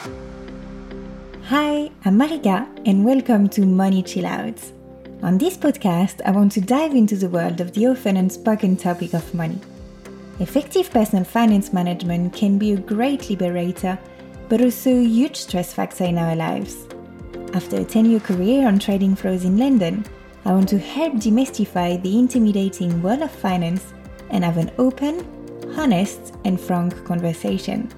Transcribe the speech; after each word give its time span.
Hi, 0.00 1.90
I'm 2.06 2.18
Marika, 2.18 2.66
and 2.86 3.04
welcome 3.04 3.50
to 3.50 3.66
Money 3.66 4.02
Chill 4.02 4.24
Out. 4.24 4.58
On 5.22 5.36
this 5.36 5.58
podcast, 5.58 6.22
I 6.24 6.30
want 6.30 6.52
to 6.52 6.62
dive 6.62 6.94
into 6.94 7.16
the 7.16 7.28
world 7.28 7.60
of 7.60 7.72
the 7.72 7.86
often 7.88 8.16
unspoken 8.16 8.78
topic 8.78 9.12
of 9.12 9.34
money. 9.34 9.58
Effective 10.38 10.90
personal 10.90 11.24
finance 11.24 11.74
management 11.74 12.32
can 12.32 12.56
be 12.56 12.72
a 12.72 12.78
great 12.78 13.28
liberator, 13.28 13.98
but 14.48 14.62
also 14.62 14.90
a 14.90 15.04
huge 15.04 15.36
stress 15.36 15.74
factor 15.74 16.04
in 16.04 16.16
our 16.16 16.34
lives. 16.34 16.86
After 17.52 17.76
a 17.76 17.84
10 17.84 18.06
year 18.06 18.20
career 18.20 18.66
on 18.66 18.78
trading 18.78 19.14
floors 19.14 19.44
in 19.44 19.58
London, 19.58 20.06
I 20.46 20.52
want 20.52 20.70
to 20.70 20.78
help 20.78 21.16
demystify 21.16 22.02
the 22.02 22.18
intimidating 22.18 23.02
world 23.02 23.20
of 23.20 23.30
finance 23.30 23.92
and 24.30 24.44
have 24.44 24.56
an 24.56 24.70
open, 24.78 25.26
honest, 25.76 26.36
and 26.46 26.58
frank 26.58 27.04
conversation. 27.04 27.92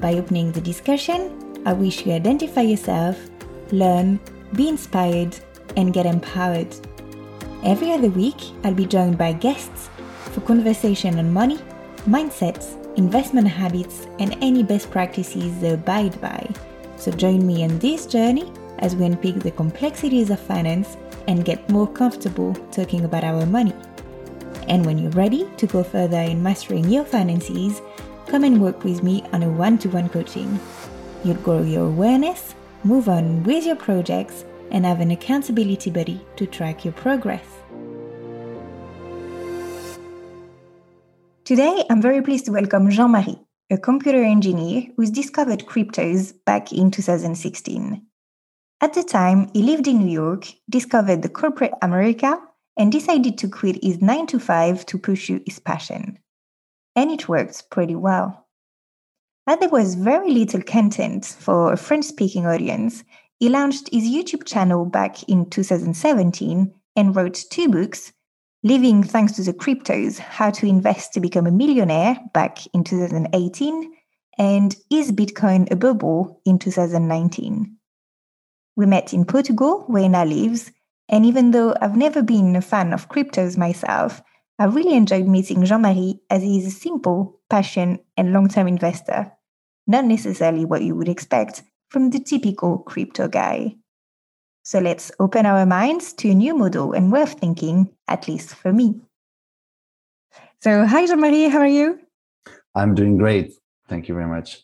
By 0.00 0.14
opening 0.14 0.52
the 0.52 0.60
discussion, 0.60 1.62
I 1.64 1.72
wish 1.72 2.06
you 2.06 2.12
identify 2.12 2.60
yourself, 2.60 3.18
learn, 3.72 4.20
be 4.54 4.68
inspired, 4.68 5.36
and 5.76 5.92
get 5.92 6.06
empowered. 6.06 6.74
Every 7.64 7.92
other 7.92 8.08
week, 8.08 8.36
I'll 8.62 8.74
be 8.74 8.86
joined 8.86 9.18
by 9.18 9.32
guests 9.32 9.88
for 10.32 10.42
conversation 10.42 11.18
on 11.18 11.32
money, 11.32 11.58
mindsets, 12.06 12.76
investment 12.96 13.48
habits, 13.48 14.06
and 14.18 14.36
any 14.42 14.62
best 14.62 14.90
practices 14.90 15.60
they 15.60 15.72
abide 15.72 16.20
by. 16.20 16.48
So 16.96 17.10
join 17.10 17.46
me 17.46 17.64
on 17.64 17.78
this 17.78 18.06
journey 18.06 18.52
as 18.80 18.94
we 18.94 19.06
unpick 19.06 19.36
the 19.36 19.50
complexities 19.50 20.30
of 20.30 20.38
finance 20.40 20.96
and 21.26 21.44
get 21.44 21.68
more 21.70 21.88
comfortable 21.88 22.54
talking 22.70 23.04
about 23.04 23.24
our 23.24 23.46
money. 23.46 23.74
And 24.68 24.84
when 24.84 24.98
you're 24.98 25.10
ready 25.12 25.48
to 25.56 25.66
go 25.66 25.82
further 25.82 26.20
in 26.20 26.42
mastering 26.42 26.88
your 26.90 27.04
finances, 27.04 27.80
come 28.26 28.44
and 28.44 28.60
work 28.60 28.84
with 28.84 29.02
me 29.02 29.24
on 29.32 29.42
a 29.42 29.48
one 29.48 29.78
to 29.78 29.88
one 29.88 30.08
coaching. 30.08 30.58
You'll 31.24 31.36
grow 31.36 31.62
your 31.62 31.86
awareness, 31.86 32.54
move 32.84 33.08
on 33.08 33.42
with 33.44 33.64
your 33.64 33.76
projects, 33.76 34.44
and 34.70 34.84
have 34.84 35.00
an 35.00 35.10
accountability 35.10 35.90
buddy 35.90 36.20
to 36.36 36.46
track 36.46 36.84
your 36.84 36.92
progress. 36.94 37.46
Today, 41.44 41.84
I'm 41.88 42.02
very 42.02 42.22
pleased 42.22 42.46
to 42.46 42.52
welcome 42.52 42.90
Jean 42.90 43.12
Marie, 43.12 43.38
a 43.70 43.78
computer 43.78 44.22
engineer 44.22 44.88
who's 44.96 45.10
discovered 45.10 45.66
cryptos 45.66 46.34
back 46.44 46.72
in 46.72 46.90
2016. 46.90 48.02
At 48.80 48.94
the 48.94 49.04
time, 49.04 49.48
he 49.54 49.62
lived 49.62 49.86
in 49.86 49.98
New 49.98 50.12
York, 50.12 50.48
discovered 50.68 51.22
the 51.22 51.28
corporate 51.28 51.72
America, 51.80 52.36
and 52.76 52.90
decided 52.90 53.38
to 53.38 53.48
quit 53.48 53.82
his 53.82 54.02
9 54.02 54.26
to 54.26 54.40
5 54.40 54.84
to 54.86 54.98
pursue 54.98 55.40
his 55.46 55.60
passion. 55.60 56.18
And 56.96 57.10
it 57.10 57.28
worked 57.28 57.70
pretty 57.70 57.94
well. 57.94 58.46
As 59.46 59.60
there 59.60 59.68
was 59.68 59.94
very 59.94 60.32
little 60.32 60.62
content 60.62 61.24
for 61.24 61.72
a 61.72 61.76
French 61.76 62.06
speaking 62.06 62.46
audience, 62.46 63.04
he 63.38 63.48
launched 63.48 63.90
his 63.92 64.04
YouTube 64.04 64.44
channel 64.44 64.84
back 64.86 65.22
in 65.28 65.48
2017 65.50 66.74
and 66.96 67.14
wrote 67.14 67.44
two 67.50 67.68
books 67.68 68.12
Living 68.62 69.04
Thanks 69.04 69.32
to 69.34 69.42
the 69.42 69.52
Cryptos 69.52 70.18
How 70.18 70.50
to 70.50 70.66
Invest 70.66 71.12
to 71.12 71.20
Become 71.20 71.46
a 71.46 71.52
Millionaire 71.52 72.18
back 72.32 72.66
in 72.74 72.82
2018, 72.82 73.92
and 74.38 74.74
Is 74.90 75.12
Bitcoin 75.12 75.70
a 75.70 75.76
Bubble 75.76 76.40
in 76.44 76.58
2019. 76.58 77.76
We 78.74 78.86
met 78.86 79.14
in 79.14 79.24
Portugal, 79.24 79.84
where 79.86 80.02
he 80.02 80.08
now 80.08 80.24
lives, 80.24 80.72
and 81.08 81.24
even 81.24 81.52
though 81.52 81.76
I've 81.80 81.96
never 81.96 82.22
been 82.22 82.56
a 82.56 82.60
fan 82.60 82.92
of 82.92 83.08
cryptos 83.08 83.56
myself, 83.56 84.20
I 84.58 84.64
really 84.64 84.94
enjoyed 84.94 85.26
meeting 85.26 85.64
Jean 85.64 85.82
Marie 85.82 86.20
as 86.30 86.42
he 86.42 86.58
is 86.58 86.66
a 86.66 86.70
simple, 86.70 87.40
passionate, 87.50 88.04
and 88.16 88.32
long 88.32 88.48
term 88.48 88.68
investor 88.68 89.32
not 89.86 90.04
necessarily 90.04 90.64
what 90.64 90.82
you 90.82 90.94
would 90.94 91.08
expect 91.08 91.62
from 91.90 92.10
the 92.10 92.18
typical 92.18 92.78
crypto 92.78 93.28
guy. 93.28 93.76
So 94.64 94.80
let's 94.80 95.12
open 95.20 95.46
our 95.46 95.64
minds 95.64 96.12
to 96.14 96.30
a 96.30 96.34
new 96.34 96.56
model 96.56 96.92
and 96.92 97.12
way 97.12 97.22
of 97.22 97.32
thinking, 97.32 97.90
at 98.08 98.26
least 98.26 98.54
for 98.54 98.72
me. 98.72 99.00
So, 100.60 100.84
hi, 100.86 101.06
Jean 101.06 101.20
Marie, 101.20 101.48
how 101.48 101.60
are 101.60 101.66
you? 101.66 102.00
I'm 102.74 102.94
doing 102.94 103.16
great. 103.16 103.52
Thank 103.88 104.08
you 104.08 104.14
very 104.14 104.26
much. 104.26 104.62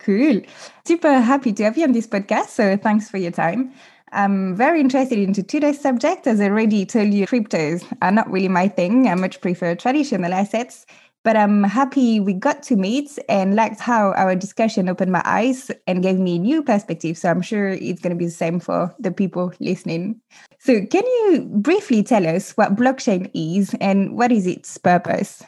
Cool. 0.00 0.40
Super 0.84 1.20
happy 1.20 1.52
to 1.52 1.64
have 1.64 1.78
you 1.78 1.84
on 1.84 1.92
this 1.92 2.08
podcast. 2.08 2.48
So, 2.48 2.76
thanks 2.76 3.08
for 3.08 3.18
your 3.18 3.30
time. 3.30 3.72
I'm 4.14 4.54
very 4.54 4.80
interested 4.80 5.18
into 5.18 5.42
today's 5.42 5.80
subject. 5.80 6.28
As 6.28 6.40
I 6.40 6.44
already 6.44 6.86
told 6.86 7.12
you, 7.12 7.26
cryptos 7.26 7.84
are 8.00 8.12
not 8.12 8.30
really 8.30 8.48
my 8.48 8.68
thing. 8.68 9.08
I 9.08 9.14
much 9.16 9.40
prefer 9.40 9.74
traditional 9.74 10.32
assets. 10.32 10.86
But 11.24 11.36
I'm 11.36 11.64
happy 11.64 12.20
we 12.20 12.34
got 12.34 12.62
to 12.64 12.76
meet 12.76 13.18
and 13.28 13.56
liked 13.56 13.80
how 13.80 14.12
our 14.12 14.36
discussion 14.36 14.88
opened 14.88 15.10
my 15.10 15.22
eyes 15.24 15.70
and 15.86 16.02
gave 16.02 16.18
me 16.18 16.36
a 16.36 16.38
new 16.38 16.62
perspective. 16.62 17.18
So 17.18 17.28
I'm 17.30 17.42
sure 17.42 17.70
it's 17.70 18.00
going 18.00 18.10
to 18.10 18.18
be 18.18 18.26
the 18.26 18.30
same 18.30 18.60
for 18.60 18.94
the 19.00 19.10
people 19.10 19.52
listening. 19.58 20.20
So, 20.60 20.84
can 20.86 21.04
you 21.04 21.48
briefly 21.50 22.02
tell 22.02 22.26
us 22.26 22.52
what 22.52 22.76
blockchain 22.76 23.30
is 23.34 23.74
and 23.80 24.16
what 24.16 24.32
is 24.32 24.46
its 24.46 24.76
purpose? 24.78 25.42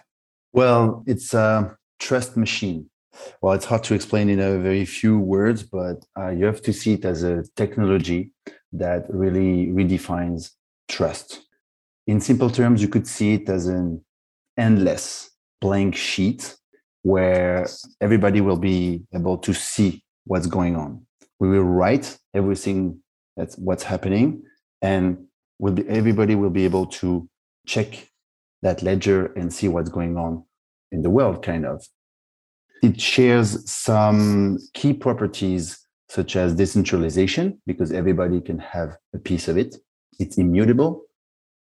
Well, 0.53 1.05
it's 1.07 1.35
a 1.35 1.77
trust 2.01 2.37
machine. 2.37 2.89
Well, 3.41 3.53
it's 3.53 3.65
hard 3.65 3.85
to 3.85 3.95
explain 3.95 4.29
in 4.29 4.41
a 4.41 4.59
very 4.59 4.85
few 4.85 5.19
words, 5.19 5.63
but 5.63 6.05
uh, 6.19 6.31
you 6.31 6.47
have 6.47 6.63
to 6.63 6.73
see 6.73 6.95
it 6.95 7.05
as 7.05 7.23
a 7.23 7.45
technology 7.55 8.31
that 8.79 9.07
really 9.09 9.69
redefines 9.69 10.51
trust. 10.89 11.43
In 12.07 12.21
simple 12.21 12.51
terms, 12.51 12.81
you 12.83 12.89
could 12.89 13.07
see 13.07 13.35
it 13.35 13.49
as 13.49 13.67
an 13.67 14.05
endless 14.57 15.31
blank 15.61 15.97
sheet 15.97 16.57
where 17.03 17.67
everybody 18.01 18.41
will 18.41 18.57
be 18.57 19.03
able 19.15 19.39
to 19.39 19.53
see 19.53 20.03
what's 20.25 20.47
going 20.47 20.77
on. 20.77 21.07
We 21.39 21.49
will 21.49 21.63
write 21.63 22.19
everything 22.35 23.01
that's 23.37 23.57
what's 23.57 23.83
happening, 23.83 24.43
and 24.83 25.27
will 25.59 25.75
be, 25.75 25.87
everybody 25.89 26.35
will 26.35 26.51
be 26.51 26.65
able 26.65 26.87
to 26.87 27.29
check 27.67 28.09
that 28.63 28.83
ledger 28.83 29.27
and 29.35 29.53
see 29.53 29.69
what's 29.69 29.91
going 29.91 30.17
on 30.17 30.45
in 30.91 31.03
the 31.03 31.11
world, 31.11 31.43
kind 31.43 31.67
of. 31.67 31.87
It 32.83 33.01
shares 33.01 33.71
some 33.71 34.59
key 34.75 34.93
properties 34.93 35.86
such 36.09 36.37
as 36.37 36.55
decentralization, 36.55 37.61
because 37.67 37.93
everybody 37.93 38.41
can 38.41 38.59
have 38.59 38.97
a 39.15 39.19
piece 39.19 39.49
of 39.49 39.57
it. 39.57 39.77
It's 40.19 40.39
immutable 40.39 41.03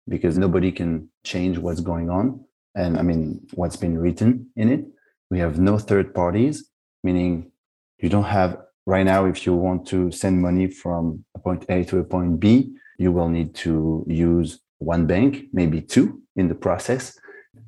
because 0.07 0.37
nobody 0.37 0.71
can 0.71 1.09
change 1.23 1.57
what's 1.57 1.81
going 1.81 2.09
on 2.09 2.45
and 2.75 2.97
I 2.97 3.01
mean 3.01 3.41
what's 3.53 3.75
been 3.75 3.97
written 3.97 4.47
in 4.55 4.69
it. 4.69 4.85
We 5.31 5.39
have 5.39 5.59
no 5.59 5.77
third 5.77 6.13
parties, 6.13 6.69
meaning 7.03 7.51
you 7.99 8.09
don't 8.09 8.25
have 8.25 8.57
right 8.85 9.05
now 9.05 9.25
if 9.25 9.45
you 9.45 9.55
want 9.55 9.87
to 9.87 10.11
send 10.11 10.41
money 10.41 10.67
from 10.69 11.25
a 11.35 11.39
point 11.39 11.65
A 11.69 11.83
to 11.85 11.99
a 11.99 12.03
point 12.03 12.39
B, 12.39 12.75
you 12.99 13.11
will 13.11 13.29
need 13.29 13.55
to 13.55 14.05
use 14.07 14.59
one 14.77 15.07
bank, 15.07 15.45
maybe 15.53 15.81
two 15.81 16.21
in 16.35 16.47
the 16.47 16.55
process. 16.55 17.17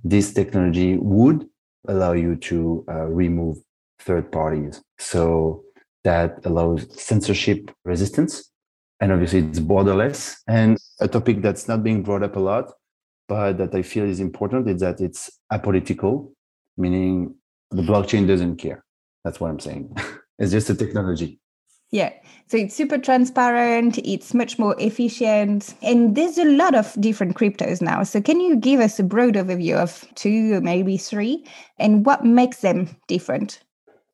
This 0.04 0.34
technology 0.34 0.98
would 0.98 1.48
allow 1.88 2.14
you 2.14 2.36
to 2.36 2.86
uh, 2.90 3.06
remove 3.06 3.58
third 4.00 4.32
parties. 4.32 4.82
So 5.00 5.64
that 6.10 6.32
allows 6.50 6.82
censorship 7.10 7.72
resistance. 7.84 8.32
And 9.00 9.12
obviously, 9.12 9.40
it's 9.40 9.60
borderless. 9.60 10.20
And 10.48 10.78
a 11.00 11.08
topic 11.08 11.42
that's 11.42 11.68
not 11.68 11.84
being 11.84 12.02
brought 12.02 12.24
up 12.24 12.36
a 12.36 12.40
lot 12.52 12.66
but 13.28 13.58
that 13.58 13.76
I 13.76 13.82
feel 13.82 14.06
is 14.06 14.20
important 14.20 14.68
is 14.70 14.82
that 14.82 15.02
it's 15.02 15.30
apolitical, 15.52 16.32
meaning 16.78 17.36
the 17.72 17.82
blockchain 17.82 18.28
doesn't 18.28 18.58
care. 18.58 18.84
That's 19.24 19.40
what 19.40 19.50
I'm 19.50 19.60
saying. 19.60 19.96
it's 20.40 20.52
just 20.52 20.70
a 20.70 20.76
technology. 20.76 21.40
Yeah. 21.90 22.12
So 22.48 22.58
it's 22.58 22.76
super 22.76 22.98
transparent, 22.98 23.98
it's 24.00 24.34
much 24.34 24.60
more 24.60 24.76
efficient. 24.78 25.74
And 25.82 26.16
there's 26.16 26.38
a 26.38 26.44
lot 26.44 26.76
of 26.76 26.94
different 27.00 27.38
cryptos 27.38 27.82
now. 27.82 28.04
So 28.04 28.22
can 28.22 28.42
you 28.42 28.58
give 28.58 28.82
us 28.82 29.00
a 29.00 29.04
broad 29.04 29.36
overview 29.36 29.76
of 29.76 30.06
two 30.16 30.60
maybe 30.62 30.98
three 30.98 31.46
and 31.80 32.06
what 32.06 32.26
makes 32.26 32.60
them 32.60 32.90
different? 33.08 33.62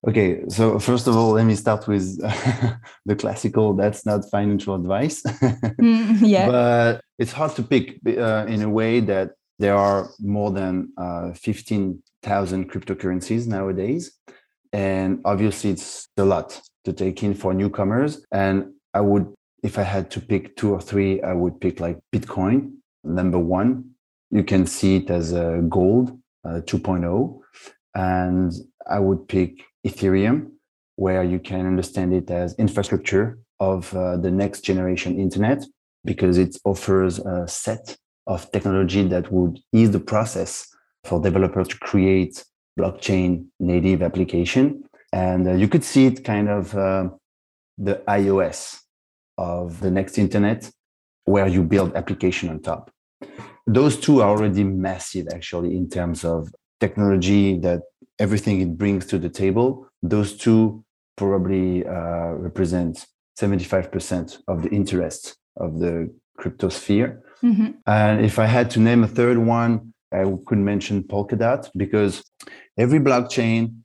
Okay, 0.06 0.44
so 0.50 0.80
first 0.80 1.08
of 1.08 1.16
all, 1.16 1.32
let 1.32 1.46
me 1.46 1.56
start 1.56 1.88
with 1.88 2.18
the 3.06 3.16
classical 3.16 3.74
that's 3.74 4.06
not 4.06 4.30
financial 4.30 4.76
advice. 4.76 5.22
mm, 5.24 6.18
yeah. 6.22 6.48
But 6.48 7.02
it's 7.18 7.32
hard 7.32 7.56
to 7.56 7.64
pick 7.64 8.00
uh, 8.06 8.46
in 8.50 8.62
a 8.64 8.70
way 8.70 9.00
that 9.00 9.32
there 9.60 9.76
are 9.76 10.10
more 10.20 10.52
than 10.52 10.92
uh, 10.98 11.32
15,000 11.34 12.70
cryptocurrencies 12.70 13.48
nowadays. 13.48 14.12
And 14.74 15.22
obviously, 15.24 15.70
it's 15.70 16.10
a 16.18 16.26
lot 16.26 16.60
to 16.84 16.92
take 16.92 17.24
in 17.24 17.34
for 17.34 17.54
newcomers. 17.54 18.26
And 18.30 18.74
I 18.94 19.00
would, 19.00 19.34
if 19.64 19.78
I 19.78 19.84
had 19.84 20.12
to 20.12 20.20
pick 20.20 20.58
two 20.58 20.74
or 20.74 20.82
three, 20.82 21.22
I 21.22 21.32
would 21.32 21.62
pick 21.62 21.80
like 21.80 21.98
Bitcoin, 22.14 22.74
number 23.06 23.40
one. 23.40 23.92
You 24.32 24.44
can 24.44 24.66
see 24.66 24.98
it 24.98 25.10
as 25.10 25.32
a 25.32 25.64
gold 25.70 26.20
uh, 26.44 26.60
2.0. 26.66 27.40
And 27.96 28.52
I 28.90 29.00
would 29.00 29.28
pick 29.30 29.64
Ethereum, 29.86 30.52
where 30.96 31.24
you 31.24 31.40
can 31.40 31.66
understand 31.66 32.14
it 32.14 32.30
as 32.30 32.56
infrastructure 32.56 33.38
of 33.60 33.94
uh, 33.96 34.18
the 34.18 34.32
next 34.32 34.62
generation 34.62 35.20
internet 35.20 35.64
because 36.06 36.38
it 36.38 36.58
offers 36.66 37.20
a 37.20 37.48
set 37.48 37.98
of 38.28 38.50
technology 38.52 39.04
that 39.08 39.32
would 39.32 39.60
ease 39.74 39.92
the 39.92 40.00
process 40.00 40.68
for 41.04 41.22
developers 41.22 41.68
to 41.68 41.78
create 41.80 42.44
blockchain 42.80 43.46
native 43.60 44.02
application 44.02 44.84
and 45.14 45.48
uh, 45.48 45.54
you 45.54 45.68
could 45.68 45.84
see 45.84 46.08
it 46.08 46.26
kind 46.26 46.50
of 46.50 46.76
uh, 46.76 47.08
the 47.78 48.02
iOS 48.08 48.80
of 49.38 49.80
the 49.80 49.92
next 49.92 50.18
internet 50.18 50.70
where 51.26 51.48
you 51.48 51.64
build 51.64 51.96
application 51.96 52.50
on 52.50 52.60
top. 52.62 52.92
Those 53.68 53.96
two 53.98 54.22
are 54.22 54.30
already 54.30 54.64
massive 54.64 55.28
actually 55.32 55.78
in 55.78 55.88
terms 55.88 56.26
of 56.26 56.50
technology 56.80 57.60
that 57.60 57.82
everything 58.20 58.62
it 58.62 58.78
brings 58.78 59.06
to 59.08 59.18
the 59.18 59.30
table. 59.30 59.88
Those 60.02 60.36
two 60.36 60.84
probably 61.16 61.86
uh, 61.86 62.34
represent 62.34 63.06
75% 63.40 64.38
of 64.48 64.64
the 64.64 64.70
interest 64.70 65.36
of 65.58 65.80
the 65.80 66.14
crypto 66.38 66.70
sphere. 66.70 67.22
Mm-hmm. 67.44 67.72
And 67.88 68.26
if 68.26 68.40
I 68.40 68.46
had 68.46 68.70
to 68.72 68.80
name 68.80 69.04
a 69.04 69.08
third 69.08 69.38
one, 69.38 69.94
I 70.12 70.24
could 70.46 70.60
mention 70.60 71.04
Polkadot 71.04 71.70
because 71.76 72.24
every 72.78 73.00
blockchain 73.00 73.76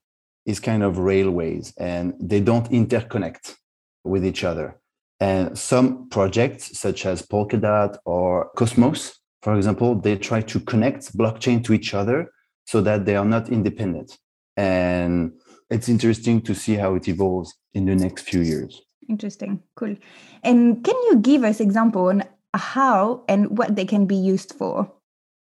is 0.46 0.60
kind 0.60 0.82
of 0.82 0.98
railways 0.98 1.72
and 1.78 2.14
they 2.20 2.40
don't 2.40 2.70
interconnect 2.70 3.56
with 4.04 4.24
each 4.24 4.44
other. 4.44 4.78
And 5.20 5.58
some 5.58 6.08
projects, 6.10 6.78
such 6.78 7.04
as 7.04 7.22
Polkadot 7.22 7.98
or 8.04 8.50
Cosmos, 8.56 9.18
for 9.42 9.56
example, 9.56 9.94
they 9.94 10.16
try 10.16 10.40
to 10.42 10.60
connect 10.60 11.16
blockchain 11.16 11.64
to 11.64 11.72
each 11.72 11.94
other 11.94 12.30
so 12.68 12.82
that 12.82 13.06
they 13.06 13.16
are 13.16 13.24
not 13.24 13.48
independent. 13.48 14.18
And 14.54 15.32
it's 15.70 15.88
interesting 15.88 16.42
to 16.42 16.54
see 16.54 16.74
how 16.74 16.96
it 16.96 17.08
evolves 17.08 17.54
in 17.72 17.86
the 17.86 17.94
next 17.94 18.28
few 18.28 18.42
years. 18.42 18.82
Interesting. 19.08 19.62
Cool. 19.74 19.96
And 20.42 20.84
can 20.84 20.94
you 21.06 21.16
give 21.16 21.44
us 21.44 21.60
example 21.60 22.08
on 22.08 22.24
how 22.52 23.24
and 23.26 23.56
what 23.56 23.74
they 23.74 23.86
can 23.86 24.04
be 24.04 24.16
used 24.16 24.52
for? 24.52 24.92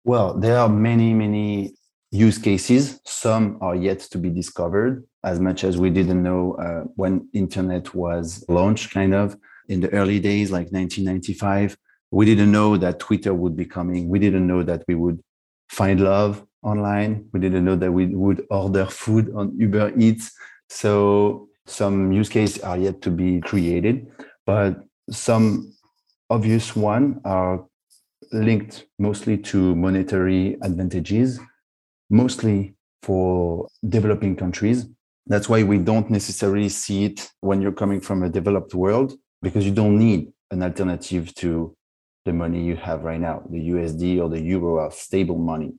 Well, 0.05 0.35
there 0.35 0.57
are 0.57 0.69
many, 0.69 1.13
many 1.13 1.75
use 2.11 2.37
cases. 2.37 3.01
Some 3.05 3.57
are 3.59 3.75
yet 3.75 3.99
to 4.11 4.17
be 4.17 4.29
discovered, 4.29 5.05
as 5.25 5.41
much 5.41 5.65
as 5.65 5.77
we 5.77 5.89
didn't 5.89 6.23
know 6.23 6.53
uh, 6.53 6.83
when 6.95 7.27
internet 7.33 7.93
was 7.93 8.45
launched, 8.47 8.93
kind 8.93 9.13
of 9.13 9.35
in 9.67 9.81
the 9.81 9.89
early 9.89 10.21
days, 10.21 10.49
like 10.49 10.71
1995. 10.71 11.75
We 12.11 12.25
didn't 12.25 12.53
know 12.53 12.77
that 12.77 12.99
Twitter 12.99 13.33
would 13.33 13.57
be 13.57 13.65
coming. 13.65 14.07
We 14.07 14.17
didn't 14.17 14.47
know 14.47 14.63
that 14.63 14.85
we 14.87 14.95
would 14.95 15.19
find 15.67 15.99
love 15.99 16.46
online. 16.63 17.29
We 17.33 17.39
didn't 17.39 17.65
know 17.65 17.75
that 17.75 17.91
we 17.91 18.07
would 18.07 18.45
order 18.49 18.85
food 18.85 19.33
on 19.35 19.57
Uber 19.57 19.93
Eats. 19.97 20.31
So 20.69 21.49
some 21.65 22.11
use 22.11 22.29
cases 22.29 22.61
are 22.63 22.77
yet 22.77 23.01
to 23.01 23.11
be 23.11 23.41
created, 23.41 24.07
but 24.45 24.83
some 25.09 25.73
obvious 26.29 26.75
one 26.75 27.21
are 27.23 27.65
linked 28.31 28.85
mostly 28.99 29.37
to 29.37 29.75
monetary 29.75 30.57
advantages, 30.61 31.39
mostly 32.09 32.75
for 33.03 33.67
developing 33.87 34.35
countries. 34.35 34.85
That's 35.27 35.49
why 35.49 35.63
we 35.63 35.77
don't 35.77 36.09
necessarily 36.09 36.69
see 36.69 37.05
it 37.05 37.29
when 37.41 37.61
you're 37.61 37.71
coming 37.71 38.01
from 38.01 38.23
a 38.23 38.29
developed 38.29 38.73
world, 38.73 39.13
because 39.41 39.65
you 39.65 39.71
don't 39.71 39.97
need 39.97 40.31
an 40.51 40.63
alternative 40.63 41.33
to 41.35 41.75
the 42.25 42.33
money 42.33 42.63
you 42.63 42.75
have 42.75 43.03
right 43.03 43.19
now. 43.19 43.43
The 43.49 43.69
USD 43.69 44.21
or 44.21 44.29
the 44.29 44.39
euro 44.39 44.79
are 44.79 44.91
stable 44.91 45.37
money. 45.37 45.73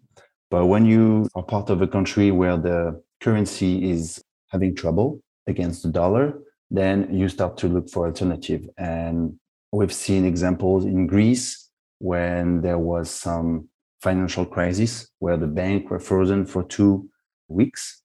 But 0.51 0.67
when 0.67 0.87
you 0.87 1.29
are 1.35 1.43
part 1.43 1.71
of 1.71 1.83
a 1.83 1.87
country 1.87 2.31
where 2.31 2.57
the 2.57 3.03
currency 3.21 3.91
is 3.91 4.23
having 4.49 4.75
trouble 4.75 5.21
against 5.47 5.83
the 5.83 5.91
dollar, 5.91 6.39
then 6.71 7.09
you 7.13 7.29
start 7.29 7.57
to 7.59 7.69
look 7.69 7.89
for 7.89 8.07
alternative. 8.07 8.69
And 8.79 9.39
we've 9.73 9.93
seen 9.93 10.25
examples 10.25 10.85
in 10.85 11.07
Greece 11.07 11.69
when 11.99 12.63
there 12.63 12.79
was 12.79 13.11
some 13.11 13.69
financial 14.01 14.47
crisis 14.47 15.09
where 15.19 15.37
the 15.37 15.47
bank 15.47 15.91
were 15.91 15.99
frozen 15.99 16.47
for 16.47 16.63
two 16.63 17.09
weeks. 17.49 18.03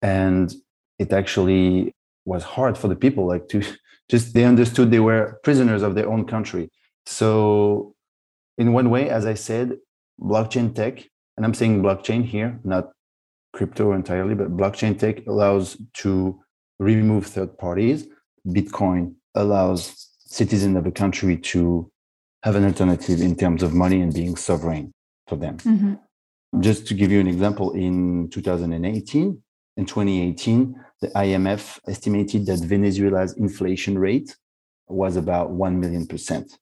And 0.00 0.54
it 0.98 1.12
actually 1.12 1.94
was 2.24 2.44
hard 2.44 2.78
for 2.78 2.88
the 2.88 2.96
people 2.96 3.26
like 3.26 3.48
to 3.48 3.62
just 4.10 4.34
they 4.34 4.44
understood 4.44 4.90
they 4.90 5.00
were 5.00 5.40
prisoners 5.42 5.82
of 5.82 5.94
their 5.94 6.08
own 6.08 6.26
country. 6.26 6.70
So 7.06 7.94
in 8.56 8.72
one 8.72 8.90
way, 8.90 9.10
as 9.10 9.26
I 9.26 9.34
said, 9.34 9.76
blockchain 10.20 10.74
tech 10.74 11.04
and 11.36 11.44
I'm 11.44 11.54
saying 11.54 11.82
blockchain 11.82 12.24
here, 12.24 12.60
not 12.64 12.92
crypto 13.52 13.92
entirely, 13.92 14.34
but 14.34 14.56
blockchain 14.56 14.98
tech 14.98 15.26
allows 15.26 15.76
to 15.94 16.40
remove 16.78 17.26
third 17.26 17.56
parties. 17.58 18.06
Bitcoin 18.46 19.14
allows 19.34 20.08
citizens 20.18 20.76
of 20.76 20.86
a 20.86 20.90
country 20.90 21.36
to 21.36 21.90
have 22.42 22.56
an 22.56 22.64
alternative 22.64 23.20
in 23.20 23.34
terms 23.34 23.62
of 23.62 23.72
money 23.72 24.00
and 24.00 24.12
being 24.12 24.36
sovereign 24.36 24.92
for 25.26 25.36
them. 25.36 25.56
Mm-hmm. 25.58 25.94
Just 26.60 26.86
to 26.88 26.94
give 26.94 27.10
you 27.10 27.20
an 27.20 27.26
example, 27.26 27.72
in 27.72 28.28
2018, 28.30 29.42
in 29.76 29.86
2018, 29.86 30.74
the 31.00 31.08
IMF 31.08 31.80
estimated 31.88 32.46
that 32.46 32.60
Venezuela's 32.60 33.36
inflation 33.36 33.98
rate 33.98 34.36
was 34.86 35.16
about 35.16 35.50
1 35.50 35.80
million 35.80 36.06
percent. 36.06 36.58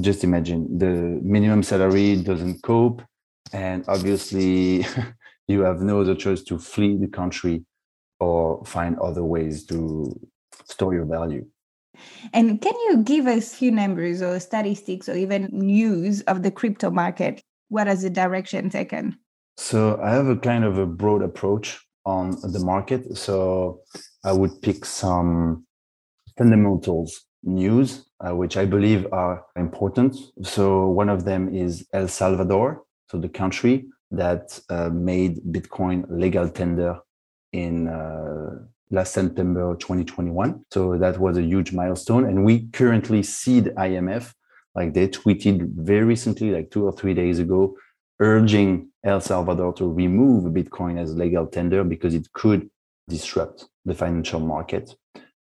Just 0.00 0.24
imagine 0.24 0.78
the 0.78 1.20
minimum 1.22 1.62
salary 1.62 2.16
doesn't 2.16 2.62
cope, 2.62 3.02
and 3.52 3.84
obviously 3.88 4.86
you 5.48 5.60
have 5.60 5.80
no 5.80 6.00
other 6.00 6.14
choice 6.14 6.42
to 6.44 6.58
flee 6.58 6.96
the 6.96 7.08
country 7.08 7.64
or 8.20 8.64
find 8.64 8.98
other 8.98 9.24
ways 9.24 9.64
to 9.66 10.18
store 10.64 10.94
your 10.94 11.04
value. 11.04 11.46
And 12.32 12.60
can 12.60 12.74
you 12.88 13.02
give 13.02 13.26
us 13.26 13.54
few 13.54 13.70
numbers 13.70 14.20
or 14.20 14.38
statistics 14.40 15.08
or 15.08 15.16
even 15.16 15.48
news 15.52 16.20
of 16.22 16.42
the 16.42 16.50
crypto 16.50 16.90
market? 16.90 17.42
What 17.68 17.86
has 17.86 18.02
the 18.02 18.10
direction 18.10 18.70
taken 18.70 19.18
so 19.56 19.98
i 20.02 20.10
have 20.10 20.26
a 20.26 20.36
kind 20.36 20.64
of 20.64 20.78
a 20.78 20.86
broad 20.86 21.22
approach 21.22 21.80
on 22.04 22.30
the 22.52 22.60
market. 22.60 23.16
So 23.16 23.80
i 24.24 24.32
would 24.32 24.62
pick 24.62 24.84
some 24.84 25.66
fundamentals 26.38 27.24
news 27.42 28.06
uh, 28.20 28.34
which 28.34 28.56
i 28.56 28.64
believe 28.64 29.06
are 29.12 29.44
important. 29.56 30.16
So 30.42 30.88
one 30.88 31.08
of 31.08 31.24
them 31.24 31.54
is 31.54 31.86
el 31.92 32.08
salvador 32.08 32.82
so 33.08 33.18
the 33.18 33.28
country 33.28 33.86
that 34.10 34.58
uh, 34.68 34.90
made 34.90 35.40
Bitcoin 35.50 36.04
legal 36.08 36.48
tender 36.48 36.98
in 37.52 37.88
uh, 37.88 38.50
last 38.90 39.12
September 39.12 39.74
2021. 39.76 40.64
So 40.70 40.96
that 40.98 41.18
was 41.18 41.36
a 41.36 41.42
huge 41.42 41.72
milestone. 41.72 42.24
And 42.24 42.44
we 42.44 42.68
currently 42.72 43.22
see 43.22 43.60
the 43.60 43.70
IMF, 43.70 44.32
like 44.74 44.94
they 44.94 45.08
tweeted 45.08 45.68
very 45.74 46.04
recently, 46.04 46.50
like 46.50 46.70
two 46.70 46.84
or 46.84 46.92
three 46.92 47.14
days 47.14 47.38
ago, 47.38 47.76
urging 48.20 48.88
El 49.04 49.20
Salvador 49.20 49.72
to 49.74 49.92
remove 49.92 50.52
Bitcoin 50.52 51.00
as 51.00 51.14
legal 51.14 51.46
tender 51.46 51.84
because 51.84 52.14
it 52.14 52.32
could 52.32 52.68
disrupt 53.08 53.66
the 53.84 53.94
financial 53.94 54.40
market. 54.40 54.94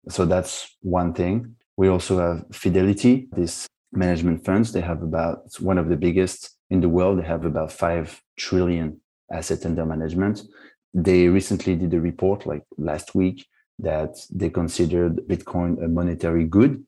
So 0.09 0.25
that's 0.25 0.77
one 0.81 1.13
thing. 1.13 1.55
We 1.75 1.89
also 1.89 2.19
have 2.19 2.45
Fidelity, 2.51 3.27
this 3.31 3.67
management 3.91 4.45
funds. 4.45 4.71
They 4.71 4.81
have 4.81 5.01
about, 5.03 5.39
one 5.59 5.77
of 5.77 5.89
the 5.89 5.95
biggest 5.95 6.56
in 6.69 6.81
the 6.81 6.89
world. 6.89 7.19
They 7.19 7.27
have 7.27 7.45
about 7.45 7.71
5 7.71 8.21
trillion 8.37 9.01
asset 9.31 9.65
under 9.65 9.85
management. 9.85 10.41
They 10.93 11.27
recently 11.27 11.75
did 11.75 11.93
a 11.93 12.01
report 12.01 12.45
like 12.45 12.63
last 12.77 13.15
week 13.15 13.45
that 13.79 14.15
they 14.31 14.49
considered 14.49 15.17
Bitcoin 15.27 15.83
a 15.83 15.87
monetary 15.87 16.45
good. 16.45 16.83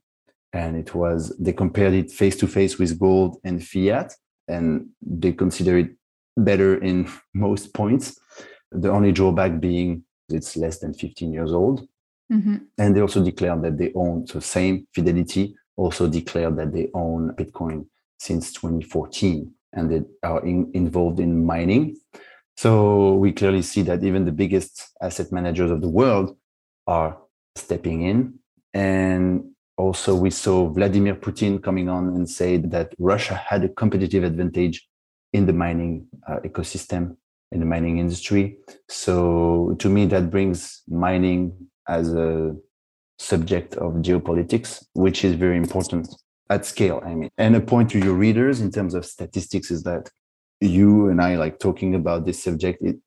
And 0.51 0.75
it 0.75 0.95
was, 0.95 1.35
they 1.39 1.53
compared 1.53 1.93
it 1.93 2.11
face 2.11 2.35
to 2.37 2.47
face 2.47 2.79
with 2.79 2.97
gold 2.97 3.37
and 3.43 3.63
fiat, 3.63 4.13
and 4.47 4.87
they 4.99 5.31
consider 5.33 5.77
it 5.77 5.91
better 6.35 6.81
in 6.81 7.07
most 7.33 7.73
points. 7.73 8.19
The 8.71 8.89
only 8.89 9.11
drawback 9.11 9.59
being 9.59 10.03
it's 10.29 10.55
less 10.55 10.79
than 10.79 10.93
15 10.93 11.33
years 11.33 11.53
old. 11.53 11.87
Mm-hmm. 12.31 12.57
And 12.77 12.95
they 12.95 13.01
also 13.01 13.23
declared 13.23 13.63
that 13.63 13.77
they 13.77 13.91
own, 13.95 14.27
so 14.27 14.39
same 14.39 14.87
Fidelity 14.93 15.55
also 15.75 16.07
declared 16.07 16.57
that 16.57 16.71
they 16.71 16.89
own 16.93 17.33
Bitcoin 17.35 17.87
since 18.19 18.53
2014 18.53 19.51
and 19.73 19.89
they 19.89 20.01
are 20.23 20.43
in, 20.45 20.71
involved 20.73 21.19
in 21.19 21.45
mining. 21.45 21.95
So 22.57 23.13
we 23.15 23.31
clearly 23.31 23.61
see 23.61 23.83
that 23.83 24.03
even 24.03 24.25
the 24.25 24.31
biggest 24.31 24.89
asset 25.01 25.31
managers 25.31 25.71
of 25.71 25.81
the 25.81 25.89
world 25.89 26.35
are 26.87 27.17
stepping 27.55 28.01
in. 28.01 28.39
And 28.73 29.51
also, 29.77 30.13
we 30.13 30.29
saw 30.29 30.67
Vladimir 30.67 31.15
Putin 31.15 31.63
coming 31.63 31.87
on 31.87 32.09
and 32.09 32.29
say 32.29 32.57
that 32.57 32.93
Russia 32.99 33.35
had 33.35 33.63
a 33.63 33.69
competitive 33.69 34.25
advantage 34.25 34.85
in 35.31 35.45
the 35.45 35.53
mining 35.53 36.07
uh, 36.27 36.39
ecosystem, 36.43 37.15
in 37.51 37.61
the 37.61 37.65
mining 37.65 37.97
industry. 37.97 38.57
So 38.89 39.75
to 39.79 39.89
me, 39.89 40.05
that 40.07 40.29
brings 40.29 40.81
mining 40.89 41.53
as 41.87 42.13
a 42.13 42.55
subject 43.19 43.75
of 43.75 43.93
geopolitics, 43.95 44.85
which 44.93 45.23
is 45.23 45.35
very 45.35 45.55
important 45.55 46.13
at 46.49 46.65
scale. 46.65 47.01
I 47.05 47.13
mean, 47.15 47.29
and 47.37 47.55
a 47.55 47.61
point 47.61 47.91
to 47.91 47.99
your 47.99 48.13
readers 48.13 48.61
in 48.61 48.71
terms 48.71 48.93
of 48.93 49.05
statistics 49.05 49.71
is 49.71 49.83
that 49.83 50.09
you 50.61 51.07
and 51.09 51.21
I 51.21 51.35
like 51.35 51.59
talking 51.59 51.95
about 51.95 52.25
this 52.25 52.43
subject. 52.43 52.81
It 52.81 52.97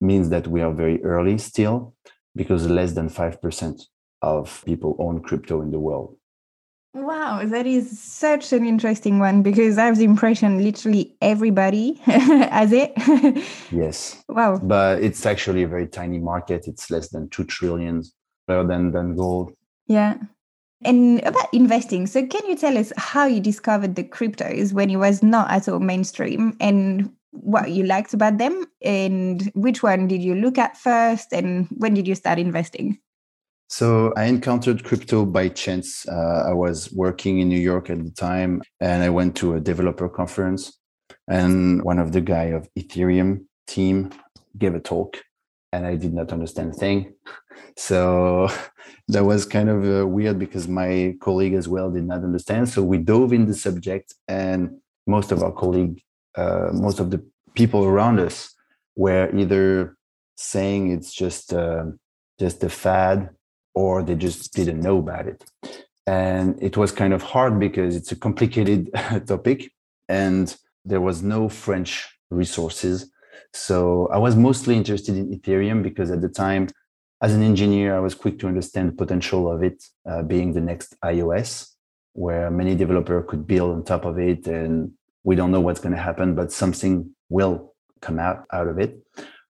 means 0.00 0.30
that 0.30 0.46
we 0.46 0.60
are 0.60 0.72
very 0.72 1.02
early 1.04 1.38
still 1.38 1.94
because 2.36 2.68
less 2.68 2.92
than 2.92 3.08
5% 3.08 3.82
of 4.22 4.62
people 4.66 4.96
own 4.98 5.22
crypto 5.22 5.62
in 5.62 5.70
the 5.70 5.78
world. 5.78 6.16
Wow, 6.94 7.44
that 7.44 7.66
is 7.66 8.00
such 8.00 8.52
an 8.52 8.66
interesting 8.66 9.18
one 9.18 9.42
because 9.42 9.78
I 9.78 9.86
have 9.86 9.98
the 9.98 10.04
impression 10.04 10.62
literally 10.62 11.16
everybody 11.20 11.94
has 12.04 12.72
it. 12.72 12.92
yes. 13.70 14.22
Wow. 14.28 14.58
But 14.58 15.02
it's 15.02 15.24
actually 15.26 15.62
a 15.62 15.68
very 15.68 15.86
tiny 15.86 16.18
market. 16.18 16.66
It's 16.66 16.90
less 16.90 17.10
than 17.10 17.28
2 17.28 17.44
trillions 17.44 18.14
rather 18.48 18.66
than, 18.66 18.90
than 18.90 19.14
gold. 19.14 19.52
Yeah. 19.86 20.16
And 20.84 21.20
about 21.24 21.52
investing, 21.52 22.06
so 22.06 22.24
can 22.24 22.46
you 22.46 22.56
tell 22.56 22.78
us 22.78 22.92
how 22.96 23.26
you 23.26 23.40
discovered 23.40 23.96
the 23.96 24.04
cryptos 24.04 24.72
when 24.72 24.90
it 24.90 24.96
was 24.96 25.22
not 25.22 25.50
at 25.50 25.68
all 25.68 25.80
mainstream 25.80 26.56
and 26.60 27.10
what 27.32 27.70
you 27.70 27.84
liked 27.84 28.14
about 28.14 28.38
them 28.38 28.64
and 28.82 29.50
which 29.54 29.82
one 29.82 30.06
did 30.06 30.22
you 30.22 30.34
look 30.34 30.56
at 30.56 30.76
first 30.76 31.32
and 31.32 31.66
when 31.76 31.94
did 31.94 32.06
you 32.06 32.14
start 32.14 32.38
investing? 32.38 32.98
So 33.68 34.14
I 34.16 34.24
encountered 34.24 34.84
crypto 34.84 35.26
by 35.26 35.48
chance. 35.48 36.08
Uh, 36.08 36.44
I 36.48 36.52
was 36.54 36.90
working 36.92 37.40
in 37.40 37.48
New 37.48 37.60
York 37.60 37.90
at 37.90 38.02
the 38.02 38.10
time 38.10 38.62
and 38.80 39.02
I 39.02 39.10
went 39.10 39.36
to 39.36 39.54
a 39.54 39.60
developer 39.60 40.08
conference 40.08 40.78
and 41.28 41.82
one 41.82 41.98
of 41.98 42.12
the 42.12 42.20
guy 42.22 42.44
of 42.44 42.68
Ethereum 42.78 43.44
team 43.66 44.10
gave 44.56 44.74
a 44.74 44.80
talk 44.80 45.18
and 45.72 45.86
I 45.86 45.96
did 45.96 46.14
not 46.14 46.32
understand 46.32 46.70
a 46.70 46.76
thing. 46.76 47.14
So 47.76 48.48
that 49.08 49.24
was 49.24 49.46
kind 49.46 49.68
of 49.68 49.84
uh, 49.84 50.06
weird 50.06 50.38
because 50.38 50.68
my 50.68 51.16
colleague 51.20 51.54
as 51.54 51.68
well 51.68 51.90
did 51.90 52.04
not 52.04 52.24
understand. 52.24 52.68
So 52.68 52.82
we 52.82 52.98
dove 52.98 53.32
in 53.32 53.46
the 53.46 53.54
subject, 53.54 54.14
and 54.26 54.78
most 55.06 55.32
of 55.32 55.42
our 55.42 55.52
colleague, 55.52 56.02
uh, 56.36 56.70
most 56.72 57.00
of 57.00 57.10
the 57.10 57.24
people 57.54 57.84
around 57.84 58.20
us, 58.20 58.54
were 58.96 59.30
either 59.36 59.96
saying 60.36 60.92
it's 60.92 61.12
just 61.12 61.52
uh, 61.52 61.84
just 62.38 62.62
a 62.64 62.68
fad, 62.68 63.30
or 63.74 64.02
they 64.02 64.14
just 64.14 64.54
didn't 64.54 64.80
know 64.80 64.98
about 64.98 65.26
it. 65.26 65.44
And 66.06 66.60
it 66.62 66.76
was 66.76 66.90
kind 66.90 67.12
of 67.12 67.22
hard 67.22 67.58
because 67.60 67.94
it's 67.94 68.12
a 68.12 68.16
complicated 68.16 68.90
topic, 69.26 69.70
and 70.08 70.54
there 70.84 71.00
was 71.00 71.22
no 71.22 71.48
French 71.48 72.08
resources 72.30 73.10
so 73.52 74.08
I 74.12 74.18
was 74.18 74.36
mostly 74.36 74.76
interested 74.76 75.16
in 75.16 75.36
Ethereum 75.36 75.82
because 75.82 76.10
at 76.10 76.20
the 76.20 76.28
time, 76.28 76.68
as 77.20 77.34
an 77.34 77.42
engineer, 77.42 77.96
I 77.96 78.00
was 78.00 78.14
quick 78.14 78.38
to 78.40 78.48
understand 78.48 78.88
the 78.88 78.92
potential 78.92 79.50
of 79.50 79.62
it 79.62 79.82
uh, 80.08 80.22
being 80.22 80.52
the 80.52 80.60
next 80.60 80.96
iOS, 81.04 81.70
where 82.12 82.50
many 82.50 82.74
developer 82.74 83.22
could 83.22 83.46
build 83.46 83.72
on 83.74 83.84
top 83.84 84.04
of 84.04 84.18
it. 84.18 84.46
And 84.46 84.92
we 85.24 85.34
don't 85.34 85.50
know 85.50 85.60
what's 85.60 85.80
going 85.80 85.94
to 85.94 86.00
happen, 86.00 86.34
but 86.34 86.52
something 86.52 87.10
will 87.28 87.74
come 88.00 88.18
out, 88.18 88.44
out 88.52 88.68
of 88.68 88.78
it. 88.78 89.00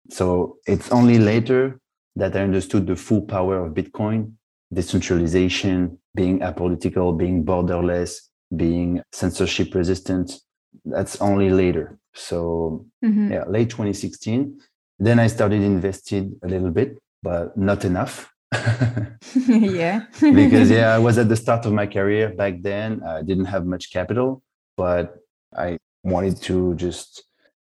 So 0.09 0.57
it's 0.67 0.91
only 0.91 1.17
later 1.17 1.79
that 2.15 2.35
I 2.35 2.41
understood 2.41 2.85
the 2.87 2.95
full 2.95 3.21
power 3.21 3.65
of 3.65 3.73
Bitcoin, 3.73 4.33
decentralization, 4.71 5.97
being 6.13 6.39
apolitical, 6.39 7.17
being 7.17 7.43
borderless, 7.43 8.19
being 8.55 9.01
censorship 9.11 9.73
resistant. 9.73 10.39
That's 10.85 11.19
only 11.19 11.49
later. 11.49 11.97
So 12.13 12.85
mm-hmm. 13.03 13.31
yeah, 13.31 13.43
late 13.47 13.69
2016. 13.69 14.59
Then 14.99 15.19
I 15.19 15.27
started 15.27 15.61
investing 15.61 16.39
a 16.43 16.47
little 16.47 16.71
bit, 16.71 16.97
but 17.25 17.57
not 17.57 17.83
enough. 17.91 18.13
yeah. 19.79 19.97
because 20.21 20.69
yeah, 20.69 20.89
I 20.97 20.99
was 21.07 21.17
at 21.17 21.27
the 21.27 21.39
start 21.43 21.65
of 21.65 21.73
my 21.73 21.87
career 21.87 22.25
back 22.41 22.61
then. 22.61 22.89
I 23.03 23.21
didn't 23.29 23.49
have 23.55 23.65
much 23.65 23.91
capital, 23.91 24.43
but 24.77 25.05
I 25.65 25.77
wanted 26.03 26.37
to 26.43 26.75
just 26.75 27.09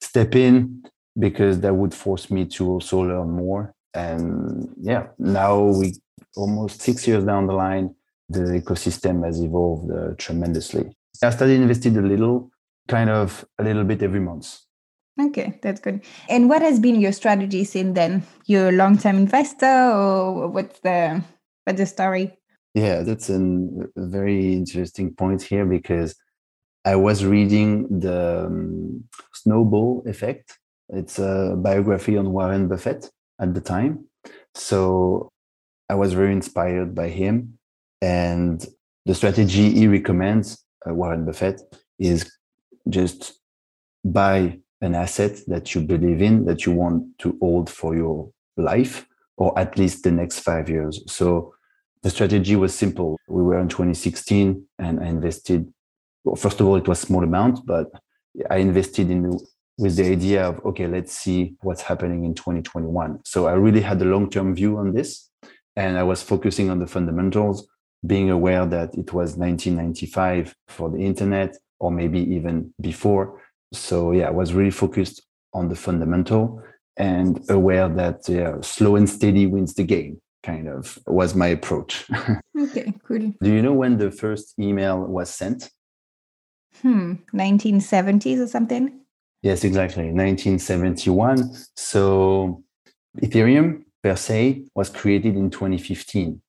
step 0.01 0.35
in 0.35 0.83
because 1.27 1.61
that 1.61 1.75
would 1.81 1.95
force 1.95 2.31
me 2.31 2.43
to 2.57 2.63
also 2.73 2.97
learn 3.01 3.31
more. 3.31 3.75
And 3.95 4.69
yeah, 4.81 5.05
now 5.19 5.53
we 5.81 5.95
almost 6.37 6.81
six 6.81 7.07
years 7.07 7.25
down 7.25 7.47
the 7.47 7.59
line, 7.67 7.95
the 8.29 8.41
ecosystem 8.61 9.25
has 9.25 9.41
evolved 9.41 9.91
uh, 9.93 10.15
tremendously. 10.19 10.85
I 11.23 11.31
started 11.31 11.61
investing 11.61 11.97
a 11.99 12.03
little 12.03 12.51
kind 12.89 13.11
of 13.11 13.45
a 13.59 13.63
little 13.63 13.85
bit 13.85 14.03
every 14.03 14.21
month. 14.21 14.59
Okay, 15.21 15.59
that's 15.63 15.81
good. 15.81 16.03
And 16.29 16.49
what 16.49 16.63
has 16.63 16.81
been 16.81 16.99
your 16.99 17.13
strategy 17.13 17.65
since 17.65 17.95
then? 17.95 18.25
You're 18.47 18.71
a 18.71 18.73
long-term 18.73 19.17
investor, 19.17 19.67
or 19.67 20.49
what's 20.49 20.81
the 20.81 21.23
what's 21.65 21.79
the 21.79 21.87
story? 21.87 22.39
Yeah, 22.75 23.03
that's 23.03 23.29
a 23.29 23.39
very 23.97 24.55
interesting 24.55 25.15
point 25.15 25.43
here 25.43 25.67
because 25.67 26.15
I 26.85 26.97
was 26.97 27.25
reading 27.25 28.01
the 28.01 28.47
um, 28.47 29.05
Snowball 29.35 30.03
Effect. 30.07 30.59
It's 30.89 31.19
a 31.19 31.55
biography 31.59 32.17
on 32.17 32.33
Warren 32.33 32.69
Buffett 32.69 33.11
at 33.39 33.53
the 33.55 33.61
time, 33.61 34.07
so 34.55 35.31
I 35.91 35.95
was 35.95 36.15
very 36.15 36.33
inspired 36.33 36.95
by 36.95 37.09
him. 37.09 37.59
And 38.01 38.65
the 39.05 39.15
strategy 39.15 39.71
he 39.71 39.89
recommends, 39.89 40.65
uh, 40.89 40.95
Warren 40.95 41.27
Buffett, 41.27 41.61
is 41.99 42.33
just 42.89 43.35
buy 44.05 44.59
an 44.83 44.95
asset 44.95 45.39
that 45.47 45.75
you 45.75 45.81
believe 45.81 46.21
in 46.21 46.45
that 46.45 46.67
you 46.67 46.73
want 46.73 47.19
to 47.19 47.37
hold 47.41 47.71
for 47.71 47.97
your 47.97 48.31
life 48.57 49.07
or 49.37 49.59
at 49.59 49.79
least 49.79 50.05
the 50.05 50.11
next 50.11 50.41
five 50.41 50.69
years 50.69 51.03
so 51.07 51.55
the 52.03 52.11
strategy 52.11 52.57
was 52.57 52.75
simple 52.75 53.19
we 53.29 53.43
were 53.43 53.59
in 53.59 53.69
2016 53.69 54.63
and 54.79 55.01
i 55.01 55.07
invested 55.07 55.73
well, 56.25 56.37
first 56.37 56.61
of 56.61 56.67
all 56.67 56.77
it 56.77 56.87
was 56.87 57.01
small 57.01 57.25
amount 57.25 57.65
but 57.65 57.91
i 58.51 58.57
invested 58.57 59.11
in 59.11 59.39
with 59.79 59.97
the 59.97 60.05
idea 60.05 60.45
of 60.49 60.65
okay 60.67 60.87
let's 60.87 61.13
see 61.13 61.55
what's 61.63 61.83
happening 61.83 62.25
in 62.25 62.35
2021 62.35 63.21
so 63.25 63.47
i 63.47 63.53
really 63.53 63.81
had 63.81 64.03
a 64.03 64.05
long-term 64.05 64.55
view 64.55 64.77
on 64.77 64.93
this 64.93 65.31
and 65.77 65.97
i 65.97 66.03
was 66.03 66.23
focusing 66.23 66.69
on 66.69 66.79
the 66.79 66.87
fundamentals 66.87 67.67
being 68.07 68.31
aware 68.31 68.67
that 68.67 68.95
it 68.95 69.13
was 69.13 69.37
1995 69.37 70.55
for 70.69 70.91
the 70.91 70.99
internet 70.99 71.57
or 71.79 71.91
maybe 71.91 72.21
even 72.35 72.73
before. 72.81 73.41
So 73.73 74.13
yeah, 74.13 74.29
I 74.29 74.31
was 74.31 74.53
really 74.55 74.71
focused 74.71 75.23
on 75.55 75.69
the 75.69 75.77
fundamental 75.77 76.63
and 76.97 77.41
aware 77.49 77.89
that 77.89 78.29
yeah, 78.29 78.61
slow 78.61 78.97
and 78.97 79.09
steady 79.09 79.47
wins 79.47 79.75
the 79.75 79.85
game 79.85 80.21
kind 80.43 80.69
of 80.69 80.99
was 81.07 81.35
my 81.35 81.47
approach. 81.49 82.07
okay, 82.59 82.93
cool. 83.07 83.33
Do 83.41 83.53
you 83.53 83.63
know 83.63 83.73
when 83.73 83.99
the 83.99 84.11
first 84.11 84.59
email 84.59 84.99
was 84.99 85.31
sent? 85.31 85.71
Hmm, 86.81 87.15
1970s 87.33 88.41
or 88.41 88.47
something? 88.49 89.01
Yes, 89.43 89.65
exactly. 89.65 90.05
1971. 90.05 91.55
So 91.77 92.63
Ethereum 93.21 93.85
per 94.03 94.17
se 94.17 94.65
was 94.75 94.89
created 94.89 95.37
in 95.37 95.51
2015. 95.51 96.41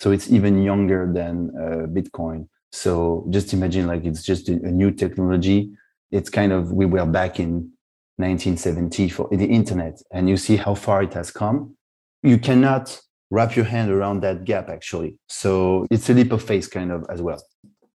So 0.00 0.12
it's 0.12 0.30
even 0.30 0.62
younger 0.62 1.10
than 1.12 1.50
uh, 1.56 1.86
Bitcoin. 1.86 2.48
So 2.70 3.26
just 3.30 3.52
imagine 3.52 3.86
like 3.86 4.04
it's 4.04 4.22
just 4.22 4.48
a, 4.48 4.52
a 4.52 4.70
new 4.70 4.90
technology. 4.90 5.70
It's 6.10 6.30
kind 6.30 6.52
of, 6.52 6.72
we 6.72 6.86
were 6.86 7.06
back 7.06 7.38
in 7.38 7.70
1970 8.16 9.08
for 9.10 9.28
the 9.30 9.46
internet 9.46 10.00
and 10.12 10.28
you 10.28 10.36
see 10.36 10.56
how 10.56 10.74
far 10.74 11.02
it 11.02 11.14
has 11.14 11.30
come. 11.30 11.76
You 12.22 12.38
cannot 12.38 13.00
wrap 13.30 13.54
your 13.54 13.64
hand 13.64 13.90
around 13.90 14.20
that 14.22 14.44
gap 14.44 14.68
actually. 14.68 15.16
So 15.28 15.86
it's 15.90 16.08
a 16.10 16.14
leap 16.14 16.32
of 16.32 16.42
faith 16.42 16.70
kind 16.70 16.90
of 16.90 17.04
as 17.10 17.22
well. 17.22 17.42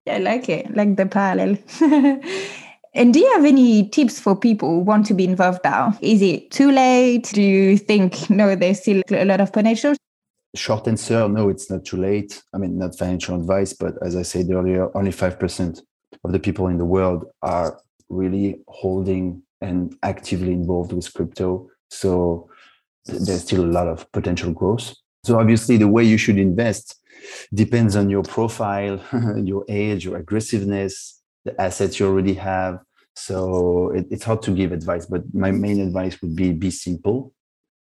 I 0.09 0.19
like 0.19 0.49
it, 0.49 0.75
like 0.77 0.97
the 0.97 1.07
parallel. 1.07 1.59
and 2.95 3.15
do 3.15 3.21
you 3.21 3.33
have 3.35 3.45
any 3.45 3.89
tips 3.89 4.21
for 4.21 4.37
people 4.37 4.69
who 4.69 4.79
want 4.81 5.07
to 5.07 5.15
be 5.15 5.25
involved 5.25 5.61
now? 5.65 5.97
Is 6.01 6.23
it 6.23 6.51
too 6.51 6.71
late? 6.71 7.31
Do 7.33 7.43
you 7.43 7.79
think 7.79 8.29
no, 8.31 8.55
there's 8.55 8.81
still 8.81 9.03
a 9.11 9.25
lot 9.25 9.41
of 9.41 9.53
potential? 9.53 9.95
short 10.55 10.87
answer 10.87 11.29
no 11.29 11.49
it's 11.49 11.71
not 11.71 11.85
too 11.85 11.97
late 11.97 12.43
i 12.53 12.59
mean 12.59 12.79
not 12.79 12.97
financial 12.99 13.35
advice 13.35 13.73
but 13.73 13.95
as 14.03 14.15
i 14.17 14.23
said 14.23 14.51
earlier 14.51 14.95
only 14.97 15.11
5% 15.11 15.81
of 16.25 16.33
the 16.33 16.39
people 16.39 16.69
in 16.69 16.77
the 16.77 16.85
world 16.85 17.25
are 17.43 17.81
really 18.13 18.61
holding 18.69 19.43
and 19.61 19.97
actively 20.03 20.53
involved 20.53 20.93
with 20.93 21.13
crypto. 21.13 21.69
So 21.91 22.49
there's 23.07 23.43
still 23.43 23.65
a 23.65 23.73
lot 23.79 23.89
of 23.89 24.11
potential 24.13 24.53
growth. 24.53 24.95
So 25.25 25.39
obviously 25.39 25.77
the 25.77 25.89
way 25.89 26.05
you 26.05 26.19
should 26.19 26.39
invest 26.39 26.97
depends 27.55 27.95
on 27.95 28.11
your 28.11 28.23
profile 28.23 29.01
your 29.37 29.65
age 29.69 30.05
your 30.05 30.17
aggressiveness 30.17 31.21
the 31.45 31.61
assets 31.61 31.99
you 31.99 32.07
already 32.07 32.35
have. 32.35 32.81
So 33.15 33.91
it, 33.91 34.07
it's 34.11 34.25
hard 34.25 34.43
to 34.43 34.51
give 34.51 34.73
advice 34.73 35.07
but 35.07 35.23
my 35.35 35.51
main 35.51 35.81
advice 35.81 36.21
would 36.23 36.35
be 36.35 36.53
be 36.53 36.71
simple. 36.71 37.33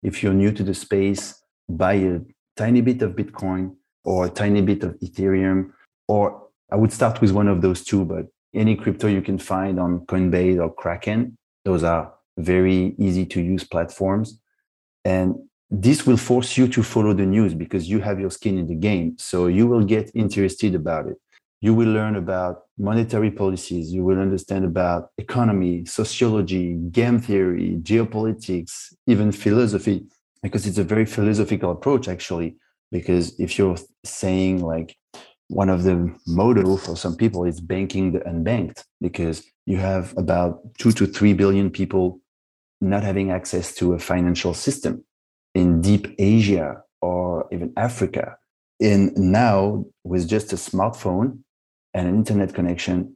If 0.04 0.24
you're 0.24 0.34
new 0.34 0.52
to 0.52 0.64
the 0.64 0.74
space 0.74 1.40
buy 1.70 1.94
a 1.94 2.20
tiny 2.58 2.82
bit 2.82 3.02
of 3.02 3.12
Bitcoin 3.12 3.76
or 4.04 4.26
a 4.26 4.30
tiny 4.30 4.62
bit 4.62 4.84
of 4.84 4.98
Ethereum, 5.00 5.72
or 6.08 6.48
I 6.72 6.76
would 6.76 6.92
start 6.92 7.22
with 7.22 7.32
one 7.32 7.48
of 7.48 7.62
those 7.62 7.84
two, 7.84 8.06
but 8.06 8.26
any 8.54 8.76
crypto 8.76 9.08
you 9.08 9.22
can 9.22 9.38
find 9.38 9.80
on 9.80 10.06
Coinbase 10.06 10.62
or 10.62 10.74
Kraken, 10.74 11.38
those 11.66 11.84
are 11.84 12.14
very 12.38 12.96
easy 12.98 13.26
to 13.26 13.42
use 13.42 13.64
platforms. 13.64 14.40
And 15.06 15.36
this 15.70 16.06
will 16.08 16.18
force 16.18 16.58
you 16.58 16.68
to 16.70 16.82
follow 16.82 17.14
the 17.14 17.26
news 17.26 17.54
because 17.54 17.90
you 17.90 18.00
have 18.00 18.20
your 18.20 18.32
skin 18.32 18.58
in 18.58 18.68
the 18.68 18.76
game. 18.76 19.16
So 19.20 19.48
you 19.48 19.68
will 19.68 19.84
get 19.84 20.12
interested 20.16 20.74
about 20.74 21.08
it. 21.08 21.18
You 21.62 21.74
will 21.74 21.90
learn 21.90 22.16
about 22.16 22.64
monetary 22.78 23.32
policies. 23.32 23.92
You 23.94 24.04
will 24.04 24.20
understand 24.20 24.66
about 24.66 25.10
economy, 25.18 25.86
sociology, 25.86 26.76
game 26.92 27.20
theory, 27.20 27.78
geopolitics, 27.82 28.94
even 29.06 29.32
philosophy 29.32 30.06
because 30.42 30.66
it's 30.66 30.78
a 30.78 30.84
very 30.84 31.06
philosophical 31.06 31.72
approach 31.72 32.08
actually 32.08 32.56
because 32.92 33.40
if 33.40 33.58
you're 33.58 33.78
saying 34.04 34.62
like 34.62 34.96
one 35.50 35.70
of 35.70 35.84
the 35.84 36.16
motto 36.26 36.78
for 36.78 36.96
some 36.96 37.16
people 37.16 37.44
is 37.44 37.60
banking 37.60 38.12
the 38.14 38.20
unbanked 38.20 38.84
because 39.02 39.44
you 39.66 39.78
have 39.78 40.14
about 40.18 40.62
2 40.78 40.92
to 40.94 41.06
3 41.06 41.34
billion 41.34 41.70
people 41.70 42.20
not 42.82 43.04
having 43.04 43.30
access 43.32 43.76
to 43.76 43.94
a 43.94 44.00
financial 44.00 44.54
system 44.54 45.04
in 45.54 45.82
deep 45.82 46.16
asia 46.18 46.82
or 47.02 47.48
even 47.52 47.74
africa 47.76 48.38
in 48.80 49.12
now 49.16 49.86
with 50.04 50.28
just 50.28 50.54
a 50.54 50.56
smartphone 50.56 51.40
and 51.94 52.08
an 52.08 52.16
internet 52.16 52.54
connection, 52.54 53.16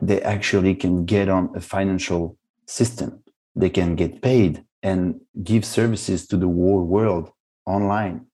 they 0.00 0.20
actually 0.22 0.74
can 0.74 1.04
get 1.04 1.28
on 1.28 1.50
a 1.54 1.60
financial 1.60 2.36
system. 2.66 3.22
They 3.54 3.70
can 3.70 3.94
get 3.94 4.22
paid 4.22 4.64
and 4.82 5.20
give 5.42 5.64
services 5.64 6.26
to 6.28 6.36
the 6.36 6.46
whole 6.46 6.84
world 6.84 7.30
online. 7.66 8.26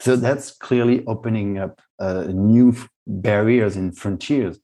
So 0.00 0.16
that's 0.16 0.50
clearly 0.50 1.04
opening 1.06 1.58
up 1.58 1.80
uh, 2.02 2.24
new 2.28 2.74
barriers 3.06 3.76
and 3.76 3.96
frontiers. 3.96 4.58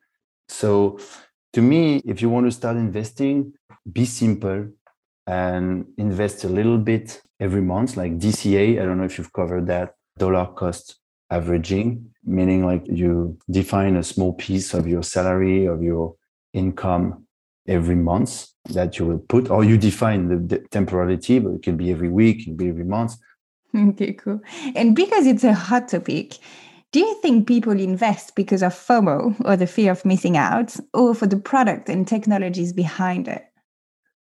So 0.49 0.99
to 1.52 1.62
me, 1.62 2.02
if 2.04 2.21
you 2.21 2.28
want 2.28 2.47
to 2.47 2.52
start 2.52 2.76
investing, 2.76 3.52
be 3.90 4.04
simple 4.04 4.68
and 5.26 5.87
invest 5.97 6.45
a 6.45 6.49
little 6.49 6.78
bit 6.78 7.23
every 7.38 7.61
month, 7.61 7.97
like 7.97 8.18
DCA. 8.18 8.80
I 8.80 8.85
don't 8.85 8.99
know 8.99 9.04
if 9.04 9.18
you've 9.18 9.33
covered 9.33 9.66
that 9.68 9.95
dollar 10.18 10.47
cost 10.47 10.97
averaging, 11.30 12.11
meaning 12.25 12.66
like 12.66 12.85
you 12.87 13.38
define 13.50 13.97
a 13.97 14.02
small 14.02 14.33
piece 14.33 14.75
of 14.75 14.88
your 14.88 15.02
salary, 15.02 15.66
of 15.66 15.83
your 15.83 16.16
income 16.52 17.26
every 17.68 17.95
month 17.95 18.49
that 18.71 18.99
you 18.99 19.07
will 19.07 19.18
put, 19.18 19.50
or 19.50 19.62
you 19.62 19.76
define 19.76 20.28
the, 20.28 20.57
the 20.57 20.59
temporality, 20.71 21.38
but 21.38 21.52
it 21.52 21.62
can 21.62 21.76
be 21.76 21.90
every 21.90 22.09
week, 22.09 22.40
it 22.40 22.45
can 22.45 22.57
be 22.57 22.68
every 22.68 22.85
month. 22.85 23.14
Okay, 23.90 24.14
cool. 24.14 24.40
And 24.75 24.97
because 24.97 25.26
it's 25.26 25.45
a 25.45 25.52
hot 25.52 25.88
topic, 25.88 26.38
do 26.92 27.00
you 27.00 27.14
think 27.21 27.47
people 27.47 27.78
invest 27.78 28.35
because 28.35 28.62
of 28.62 28.73
FOMO 28.73 29.37
or 29.45 29.57
the 29.57 29.66
fear 29.66 29.92
of 29.92 30.04
missing 30.04 30.37
out, 30.37 30.76
or 30.95 31.14
for 31.14 31.26
the 31.26 31.37
product 31.37 31.88
and 31.88 32.07
technologies 32.07 32.73
behind 32.73 33.28
it? 33.28 33.45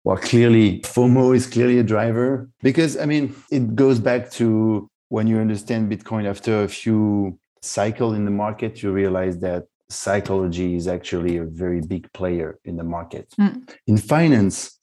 Well, 0.04 0.16
clearly, 0.16 0.80
FOMO 0.80 1.34
is 1.34 1.46
clearly 1.46 1.78
a 1.78 1.82
driver 1.82 2.48
because, 2.62 2.96
I 2.96 3.06
mean, 3.06 3.34
it 3.50 3.74
goes 3.74 3.98
back 3.98 4.30
to 4.32 4.88
when 5.08 5.26
you 5.26 5.38
understand 5.38 5.90
Bitcoin 5.90 6.28
after 6.28 6.62
a 6.62 6.68
few 6.68 7.38
cycle 7.62 8.14
in 8.14 8.24
the 8.24 8.30
market, 8.30 8.82
you 8.82 8.92
realize 8.92 9.38
that 9.40 9.66
psychology 9.88 10.74
is 10.74 10.88
actually 10.88 11.36
a 11.36 11.44
very 11.44 11.80
big 11.80 12.12
player 12.12 12.58
in 12.64 12.76
the 12.76 12.84
market. 12.84 13.32
Mm. 13.38 13.68
In 13.86 13.96
finance, 13.96 14.78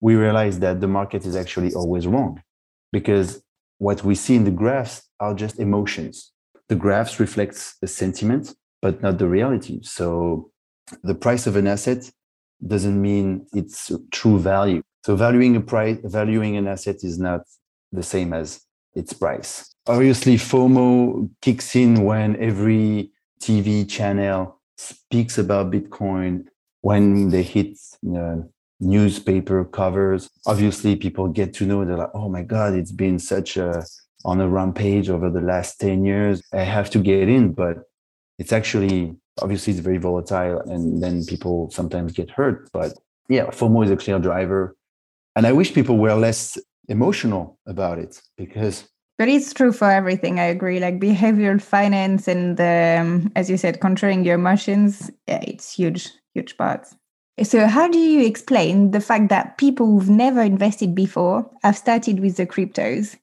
we 0.00 0.14
realize 0.14 0.58
that 0.60 0.80
the 0.80 0.88
market 0.88 1.24
is 1.24 1.36
actually 1.36 1.72
always 1.74 2.06
wrong 2.06 2.42
because 2.92 3.42
what 3.78 4.04
we 4.04 4.14
see 4.14 4.34
in 4.34 4.44
the 4.44 4.50
graphs 4.50 5.02
are 5.20 5.34
just 5.34 5.58
emotions. 5.58 6.32
The 6.68 6.76
graphs 6.76 7.20
reflects 7.20 7.76
the 7.80 7.86
sentiment, 7.86 8.54
but 8.82 9.02
not 9.02 9.18
the 9.18 9.28
reality. 9.28 9.80
So 9.82 10.50
the 11.02 11.14
price 11.14 11.46
of 11.46 11.56
an 11.56 11.66
asset 11.66 12.10
doesn't 12.66 13.00
mean 13.00 13.46
its 13.52 13.92
true 14.10 14.38
value. 14.38 14.82
So 15.04 15.14
valuing 15.14 15.54
a 15.56 15.60
price, 15.60 15.98
valuing 16.02 16.56
an 16.56 16.66
asset 16.66 17.04
is 17.04 17.18
not 17.18 17.42
the 17.92 18.02
same 18.02 18.32
as 18.32 18.60
its 18.94 19.12
price. 19.12 19.72
Obviously, 19.86 20.36
FOMO 20.36 21.30
kicks 21.40 21.76
in 21.76 22.02
when 22.02 22.36
every 22.42 23.12
TV 23.40 23.88
channel 23.88 24.60
speaks 24.76 25.38
about 25.38 25.70
Bitcoin, 25.70 26.46
when 26.80 27.28
they 27.28 27.42
hit 27.42 27.78
newspaper 28.80 29.64
covers. 29.64 30.28
Obviously, 30.46 30.96
people 30.96 31.28
get 31.28 31.54
to 31.54 31.66
know 31.66 31.84
they're 31.84 31.96
like, 31.96 32.10
oh 32.14 32.28
my 32.28 32.42
God, 32.42 32.74
it's 32.74 32.92
been 32.92 33.18
such 33.18 33.56
a 33.56 33.84
on 34.26 34.40
a 34.40 34.48
rampage 34.48 35.08
over 35.08 35.30
the 35.30 35.40
last 35.40 35.80
10 35.80 36.04
years. 36.04 36.42
I 36.52 36.64
have 36.64 36.90
to 36.90 36.98
get 36.98 37.28
in, 37.28 37.52
but 37.52 37.78
it's 38.38 38.52
actually 38.52 39.16
obviously 39.40 39.72
it's 39.72 39.80
very 39.80 39.98
volatile 39.98 40.60
and 40.60 41.02
then 41.02 41.24
people 41.24 41.70
sometimes 41.70 42.12
get 42.12 42.30
hurt. 42.30 42.68
But 42.72 42.98
yeah, 43.28 43.46
FOMO 43.46 43.84
is 43.84 43.90
a 43.90 43.96
clear 43.96 44.18
driver. 44.18 44.76
And 45.36 45.46
I 45.46 45.52
wish 45.52 45.72
people 45.74 45.96
were 45.96 46.14
less 46.14 46.58
emotional 46.88 47.58
about 47.66 47.98
it 47.98 48.20
because 48.36 48.88
but 49.18 49.28
it's 49.28 49.52
true 49.52 49.72
for 49.72 49.90
everything 49.90 50.38
i 50.38 50.44
agree 50.44 50.78
like 50.78 51.00
behavioral 51.00 51.60
finance 51.60 52.28
and 52.28 52.60
um, 52.60 53.32
as 53.34 53.50
you 53.50 53.56
said 53.56 53.80
controlling 53.80 54.24
your 54.24 54.36
emotions 54.36 55.10
yeah, 55.26 55.40
it's 55.42 55.72
huge 55.72 56.10
huge 56.32 56.56
part 56.56 56.86
so 57.42 57.66
how 57.66 57.88
do 57.88 57.98
you 57.98 58.24
explain 58.24 58.92
the 58.92 59.00
fact 59.00 59.28
that 59.30 59.58
people 59.58 59.86
who've 59.86 60.08
never 60.08 60.42
invested 60.42 60.94
before 60.94 61.48
have 61.64 61.76
started 61.76 62.20
with 62.20 62.36
the 62.36 62.46
cryptos 62.46 63.16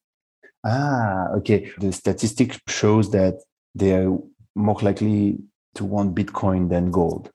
ah 0.64 1.30
okay 1.36 1.72
the 1.80 1.92
statistic 1.92 2.60
shows 2.68 3.12
that 3.12 3.42
they 3.76 3.94
are 3.94 4.18
more 4.56 4.80
likely 4.82 5.38
to 5.76 5.84
want 5.84 6.16
bitcoin 6.16 6.70
than 6.70 6.92
gold 6.92 7.32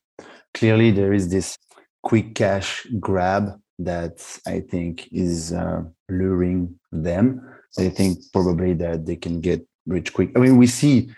clearly 0.53 0.91
there 0.91 1.13
is 1.13 1.29
this 1.29 1.57
quick 2.01 2.35
cash 2.35 2.87
grab 2.99 3.59
that 3.79 4.39
I 4.45 4.59
think 4.59 5.07
is 5.11 5.53
uh, 5.53 5.83
luring 6.09 6.79
them. 6.91 7.41
They 7.77 7.89
think 7.89 8.19
probably 8.33 8.73
that 8.73 9.05
they 9.05 9.15
can 9.15 9.41
get 9.41 9.65
rich 9.85 10.13
quick. 10.13 10.31
I 10.35 10.39
mean, 10.39 10.57
we 10.57 10.67
see, 10.67 11.09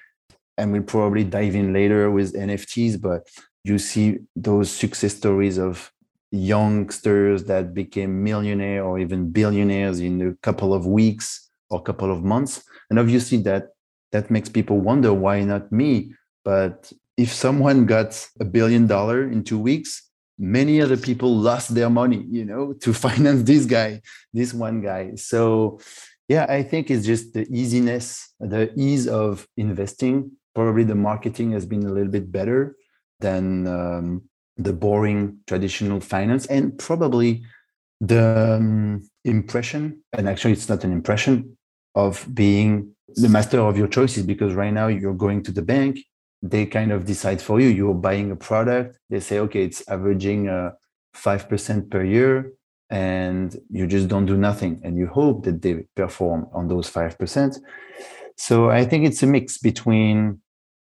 and 0.57 0.71
we'll 0.71 0.83
probably 0.83 1.23
dive 1.23 1.55
in 1.55 1.73
later 1.73 2.11
with 2.11 2.33
NFTs, 2.33 3.01
but 3.01 3.27
you 3.63 3.79
see 3.79 4.19
those 4.35 4.71
success 4.71 5.15
stories 5.15 5.57
of 5.57 5.91
youngsters 6.31 7.45
that 7.45 7.73
became 7.73 8.23
millionaire 8.23 8.83
or 8.83 8.99
even 8.99 9.31
billionaires 9.31 9.99
in 9.99 10.21
a 10.21 10.33
couple 10.41 10.73
of 10.73 10.85
weeks 10.85 11.50
or 11.71 11.81
couple 11.81 12.11
of 12.11 12.23
months. 12.23 12.63
And 12.89 12.99
obviously 12.99 13.39
that 13.39 13.69
that 14.11 14.29
makes 14.29 14.49
people 14.49 14.79
wonder 14.79 15.13
why 15.13 15.41
not 15.43 15.71
me? 15.71 16.13
But 16.43 16.91
if 17.17 17.33
someone 17.33 17.85
got 17.85 18.27
a 18.39 18.45
billion 18.45 18.85
dollar 18.87 19.23
in 19.23 19.43
two 19.43 19.59
weeks, 19.59 20.11
many 20.41 20.81
other 20.81 20.97
people 20.97 21.37
lost 21.37 21.75
their 21.75 21.89
money 21.89 22.25
you 22.29 22.43
know 22.43 22.73
to 22.73 22.93
finance 23.05 23.43
this 23.43 23.65
guy 23.65 24.01
this 24.33 24.53
one 24.53 24.81
guy 24.81 25.13
so 25.15 25.79
yeah 26.27 26.47
i 26.49 26.63
think 26.63 26.89
it's 26.89 27.05
just 27.05 27.33
the 27.33 27.45
easiness 27.51 28.33
the 28.39 28.73
ease 28.75 29.07
of 29.07 29.47
investing 29.55 30.31
probably 30.55 30.83
the 30.83 30.95
marketing 30.95 31.51
has 31.51 31.65
been 31.65 31.85
a 31.85 31.91
little 31.91 32.11
bit 32.11 32.31
better 32.31 32.75
than 33.19 33.67
um, 33.67 34.23
the 34.57 34.73
boring 34.73 35.37
traditional 35.45 35.99
finance 36.01 36.47
and 36.47 36.77
probably 36.79 37.43
the 38.01 38.57
um, 38.57 39.07
impression 39.23 40.01
and 40.13 40.27
actually 40.27 40.53
it's 40.53 40.67
not 40.67 40.83
an 40.83 40.91
impression 40.91 41.55
of 41.95 42.25
being 42.33 42.95
the 43.15 43.29
master 43.29 43.59
of 43.59 43.77
your 43.77 43.87
choices 43.87 44.25
because 44.25 44.53
right 44.53 44.73
now 44.73 44.87
you're 44.87 45.13
going 45.13 45.43
to 45.43 45.51
the 45.51 45.61
bank 45.61 45.99
they 46.41 46.65
kind 46.65 46.91
of 46.91 47.05
decide 47.05 47.41
for 47.41 47.59
you. 47.59 47.67
You're 47.67 47.93
buying 47.93 48.31
a 48.31 48.35
product. 48.35 48.97
They 49.09 49.19
say, 49.19 49.39
okay, 49.39 49.63
it's 49.63 49.87
averaging 49.87 50.49
uh, 50.49 50.71
five 51.13 51.47
percent 51.47 51.89
per 51.91 52.03
year, 52.03 52.53
and 52.89 53.55
you 53.69 53.87
just 53.87 54.07
don't 54.07 54.25
do 54.25 54.37
nothing, 54.37 54.81
and 54.83 54.97
you 54.97 55.07
hope 55.07 55.43
that 55.45 55.61
they 55.61 55.85
perform 55.95 56.47
on 56.53 56.67
those 56.67 56.89
five 56.89 57.17
percent. 57.17 57.59
So 58.37 58.69
I 58.69 58.85
think 58.85 59.05
it's 59.05 59.21
a 59.21 59.27
mix 59.27 59.59
between 59.59 60.41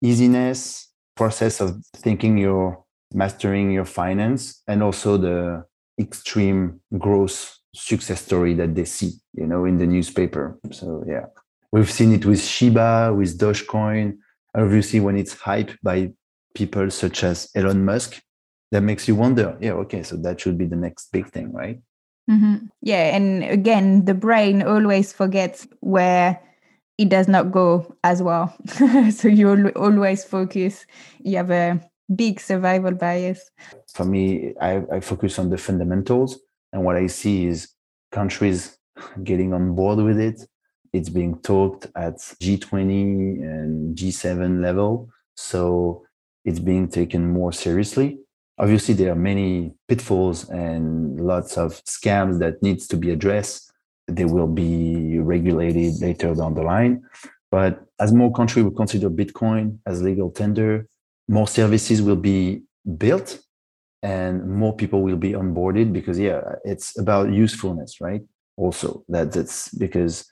easiness, 0.01 0.91
process 1.15 1.60
of 1.60 1.84
thinking 1.95 2.38
you're 2.38 2.84
mastering 3.13 3.71
your 3.71 3.86
finance, 3.86 4.62
and 4.67 4.84
also 4.84 5.17
the 5.17 5.65
extreme 5.99 6.82
growth 6.97 7.58
success 7.74 8.22
story 8.22 8.54
that 8.56 8.76
they 8.76 8.86
see, 8.86 9.14
you 9.34 9.48
know, 9.48 9.66
in 9.66 9.78
the 9.78 9.86
newspaper. 9.86 10.60
So 10.72 11.04
yeah, 11.08 11.26
we've 11.72 11.92
seen 11.92 12.14
it 12.14 12.26
with 12.26 12.44
Shiba, 12.44 13.14
with 13.16 13.38
Dogecoin 13.38 14.18
obviously 14.56 15.00
when 15.00 15.18
it's 15.18 15.36
hyped 15.36 15.78
by 15.82 16.12
people 16.54 16.90
such 16.92 17.24
as 17.24 17.50
Elon 17.56 17.86
Musk, 17.86 18.22
that 18.72 18.82
makes 18.82 19.08
you 19.08 19.16
wonder, 19.16 19.58
yeah, 19.60 19.74
okay, 19.74 20.04
so 20.04 20.16
that 20.18 20.40
should 20.40 20.58
be 20.58 20.66
the 20.66 20.76
next 20.76 21.12
big 21.12 21.28
thing, 21.28 21.52
right? 21.52 21.82
Mm-hmm. 22.30 22.68
Yeah, 22.82 23.16
and 23.16 23.44
again, 23.44 24.06
the 24.06 24.14
brain 24.14 24.62
always 24.62 25.12
forgets 25.12 25.68
where 25.82 26.40
it 26.98 27.10
does 27.10 27.28
not 27.28 27.52
go 27.52 27.96
as 28.04 28.22
well. 28.22 28.56
so 29.12 29.28
you 29.28 29.72
always 29.76 30.24
focus. 30.24 30.86
You 31.20 31.38
have 31.38 31.52
a 31.52 31.82
big 32.14 32.40
survival 32.40 32.92
bias. 32.92 33.50
For 33.94 34.06
me, 34.06 34.54
I, 34.62 34.84
I 34.92 35.00
focus 35.00 35.40
on 35.40 35.50
the 35.50 35.58
fundamentals, 35.58 36.40
and 36.74 36.84
what 36.84 36.96
I 36.96 37.08
see 37.08 37.46
is 37.46 37.74
countries 38.12 38.78
getting 39.24 39.54
on 39.54 39.76
board 39.76 40.00
with 40.00 40.20
it, 40.20 40.42
it's 40.94 41.10
being 41.10 41.40
talked 41.40 41.88
at 41.96 42.18
G20 42.18 43.42
and 43.42 43.96
G7 43.96 44.62
level. 44.62 45.10
So 45.36 46.06
it's 46.44 46.60
being 46.60 46.90
taken 46.90 47.32
more 47.32 47.54
seriously. 47.54 48.20
Obviously, 48.58 48.94
there 48.94 49.12
are 49.12 49.16
many 49.16 49.74
pitfalls 49.88 50.50
and 50.50 51.20
lots 51.20 51.58
of 51.58 51.84
scams 51.86 52.40
that 52.40 52.62
needs 52.62 52.88
to 52.88 52.98
be 52.98 53.12
addressed. 53.12 53.72
They 54.08 54.26
will 54.26 54.48
be 54.48 55.20
regulated 55.20 56.02
later 56.02 56.36
down 56.36 56.54
the 56.56 56.64
line. 56.64 57.04
But 57.50 57.84
as 58.00 58.14
more 58.14 58.32
countries 58.32 58.64
will 58.64 58.72
consider 58.72 59.10
Bitcoin 59.10 59.80
as 59.86 60.02
legal 60.02 60.30
tender, 60.30 60.88
more 61.28 61.48
services 61.48 62.02
will 62.02 62.18
be 62.18 62.64
built 62.98 63.40
and 64.04 64.48
more 64.48 64.76
people 64.76 65.02
will 65.02 65.18
be 65.18 65.34
onboarded 65.34 65.94
because 65.94 66.18
yeah, 66.20 66.42
it's 66.64 66.98
about 66.98 67.32
usefulness, 67.32 68.02
right? 68.02 68.22
Also, 68.58 69.04
that 69.10 69.32
that's 69.32 69.70
because 69.70 70.26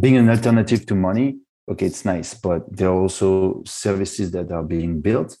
being 0.00 0.16
an 0.16 0.28
alternative 0.28 0.86
to 0.86 0.94
money 0.94 1.38
okay 1.70 1.86
it's 1.86 2.04
nice 2.04 2.34
but 2.34 2.64
there 2.76 2.88
are 2.88 2.98
also 2.98 3.62
services 3.64 4.32
that 4.32 4.50
are 4.50 4.64
being 4.64 5.00
built 5.00 5.36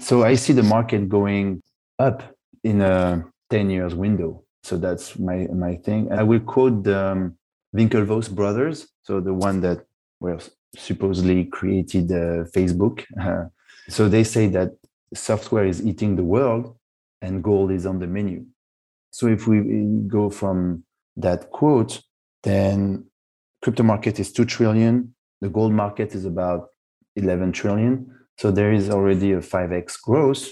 so 0.00 0.24
i 0.24 0.34
see 0.34 0.52
the 0.54 0.62
market 0.62 1.08
going 1.08 1.62
up 1.98 2.34
in 2.64 2.80
a 2.80 3.22
10 3.50 3.70
years 3.70 3.94
window 3.94 4.42
so 4.64 4.78
that's 4.78 5.18
my 5.18 5.46
my 5.52 5.76
thing 5.76 6.10
i 6.12 6.22
will 6.22 6.40
quote 6.40 6.82
the 6.82 6.98
um, 6.98 7.36
winklevoss 7.76 8.34
brothers 8.34 8.88
so 9.02 9.20
the 9.20 9.34
one 9.34 9.60
that 9.60 9.84
were 10.18 10.40
supposedly 10.76 11.44
created 11.46 12.10
uh, 12.12 12.44
Facebook. 12.54 13.04
Uh, 13.20 13.48
so 13.88 14.08
they 14.08 14.24
say 14.24 14.46
that 14.48 14.70
software 15.14 15.64
is 15.64 15.84
eating 15.84 16.16
the 16.16 16.22
world 16.22 16.76
and 17.22 17.42
gold 17.42 17.70
is 17.70 17.86
on 17.86 17.98
the 17.98 18.06
menu. 18.06 18.44
So 19.12 19.26
if 19.26 19.46
we 19.46 19.60
go 20.06 20.30
from 20.30 20.84
that 21.16 21.50
quote, 21.50 22.00
then 22.42 23.06
crypto 23.62 23.82
market 23.82 24.18
is 24.18 24.32
2 24.32 24.44
trillion, 24.44 25.14
the 25.40 25.48
gold 25.48 25.72
market 25.72 26.14
is 26.14 26.24
about 26.24 26.68
11 27.16 27.52
trillion. 27.52 28.14
So 28.38 28.50
there 28.50 28.72
is 28.72 28.88
already 28.88 29.32
a 29.32 29.38
5x 29.38 30.00
growth 30.02 30.50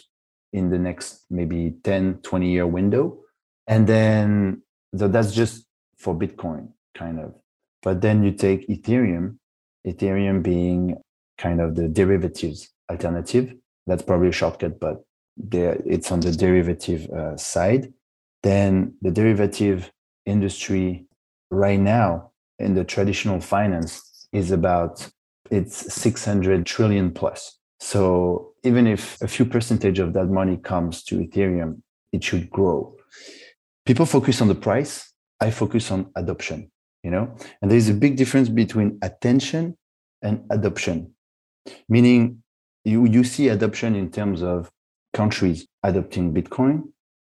in 0.53 0.71
the 0.71 0.79
next 0.79 1.25
maybe 1.31 1.75
10, 1.85 2.21
20 2.23 2.51
year 2.51 2.67
window. 2.67 3.21
And 3.67 3.87
then 3.87 4.63
so 4.97 5.09
that's 5.09 5.33
just 5.33 5.67
for 5.99 6.15
Bitcoin, 6.15 6.69
kind 6.95 7.21
of. 7.21 7.35
But 7.83 8.01
then 8.01 8.23
you 8.23 8.33
take 8.33 8.69
Ethereum, 8.69 9.39
Ethereum 9.87 10.43
being 10.43 10.97
kind 11.37 11.61
of 11.61 11.75
the 11.75 11.89
derivatives 11.89 12.69
alternative. 12.91 13.55
That's 13.87 14.03
probably 14.03 14.29
a 14.29 14.33
shortcut, 14.33 14.81
but 14.81 15.05
there 15.39 15.81
it's 15.87 16.11
on 16.13 16.21
the 16.21 16.33
derivative 16.33 17.09
uh, 17.11 17.37
side. 17.37 17.93
Then 18.43 18.95
the 19.03 19.11
derivative 19.11 19.91
industry 20.27 21.07
right 21.51 21.81
now 21.81 22.33
in 22.59 22.75
the 22.75 22.85
traditional 22.85 23.41
finance 23.41 24.29
is 24.33 24.51
about 24.51 25.09
it's 25.51 25.93
600 25.95 26.67
trillion 26.67 27.11
plus. 27.11 27.59
So 27.81 28.53
even 28.65 28.87
if 28.87 29.21
a 29.23 29.29
few 29.29 29.45
percentage 29.45 29.99
of 29.99 30.13
that 30.13 30.27
money 30.27 30.57
comes 30.57 31.03
to 31.05 31.19
Ethereum, 31.19 31.81
it 32.13 32.23
should 32.23 32.51
grow. 32.51 32.97
People 33.87 34.05
focus 34.05 34.43
on 34.43 34.49
the 34.49 34.55
price. 34.55 35.13
I 35.41 35.51
focus 35.51 35.91
on 35.91 36.11
adoption 36.17 36.71
you 37.03 37.11
know 37.11 37.35
and 37.61 37.71
there's 37.71 37.89
a 37.89 37.95
big 37.95 38.17
difference 38.17 38.49
between 38.49 38.99
attention 39.03 39.77
and 40.23 40.45
adoption 40.51 41.15
meaning 41.89 42.43
you, 42.85 43.07
you 43.07 43.23
see 43.25 43.49
adoption 43.49 43.95
in 43.95 44.11
terms 44.11 44.43
of 44.43 44.71
countries 45.15 45.67
adopting 45.83 46.33
bitcoin 46.33 46.83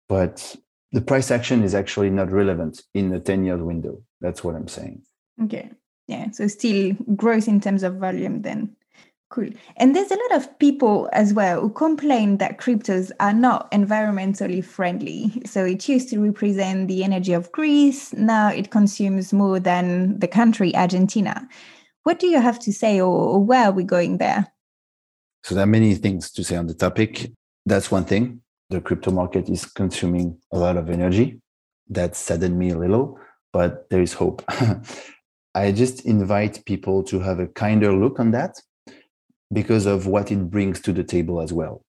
but 0.08 0.56
the 0.92 1.00
price 1.00 1.30
action 1.30 1.62
is 1.62 1.74
actually 1.74 2.10
not 2.10 2.30
relevant 2.30 2.82
in 2.94 3.10
the 3.10 3.20
10 3.20 3.44
year 3.44 3.62
window 3.62 4.00
that's 4.20 4.42
what 4.42 4.54
i'm 4.54 4.68
saying 4.68 5.02
okay 5.42 5.70
yeah 6.06 6.30
so 6.30 6.46
still 6.46 6.92
growth 7.16 7.48
in 7.48 7.60
terms 7.60 7.82
of 7.82 7.96
volume 7.96 8.42
then 8.42 8.74
Cool. 9.34 9.50
And 9.78 9.96
there's 9.96 10.12
a 10.12 10.16
lot 10.16 10.36
of 10.36 10.58
people 10.60 11.08
as 11.12 11.34
well 11.34 11.60
who 11.60 11.70
complain 11.70 12.36
that 12.36 12.58
cryptos 12.58 13.10
are 13.18 13.32
not 13.32 13.68
environmentally 13.72 14.64
friendly. 14.64 15.42
So 15.44 15.64
it 15.64 15.88
used 15.88 16.08
to 16.10 16.20
represent 16.20 16.86
the 16.86 17.02
energy 17.02 17.32
of 17.32 17.50
Greece. 17.50 18.12
Now 18.12 18.50
it 18.50 18.70
consumes 18.70 19.32
more 19.32 19.58
than 19.58 20.20
the 20.20 20.28
country 20.28 20.72
Argentina. 20.76 21.48
What 22.04 22.20
do 22.20 22.28
you 22.28 22.40
have 22.40 22.60
to 22.60 22.72
say, 22.72 23.00
or, 23.00 23.42
where 23.42 23.64
are 23.64 23.72
we 23.72 23.82
going 23.82 24.18
there? 24.18 24.52
So 25.42 25.56
there 25.56 25.64
are 25.64 25.66
many 25.66 25.96
things 25.96 26.30
to 26.30 26.44
say 26.44 26.54
on 26.54 26.68
the 26.68 26.74
topic. 26.74 27.32
That's 27.66 27.90
one 27.90 28.04
thing. 28.04 28.42
The 28.70 28.80
crypto 28.80 29.10
market 29.10 29.48
is 29.48 29.64
consuming 29.64 30.38
a 30.52 30.58
lot 30.58 30.76
of 30.76 30.90
energy. 30.90 31.40
That 31.88 32.16
saddened 32.16 32.58
me 32.58 32.70
a 32.70 32.78
little, 32.78 33.18
but 33.52 33.88
there 33.90 34.02
is 34.02 34.14
hope. 34.14 34.42
I 35.54 35.70
just 35.70 36.04
invite 36.04 36.64
people 36.66 37.02
to 37.04 37.20
have 37.20 37.38
a 37.38 37.46
kinder 37.46 37.92
look 37.92 38.18
on 38.18 38.32
that 38.32 38.60
because 39.52 39.86
of 39.86 40.06
what 40.06 40.32
it 40.32 40.50
brings 40.50 40.80
to 40.80 40.92
the 40.92 41.04
table 41.04 41.40
as 41.40 41.52
well. 41.52 41.84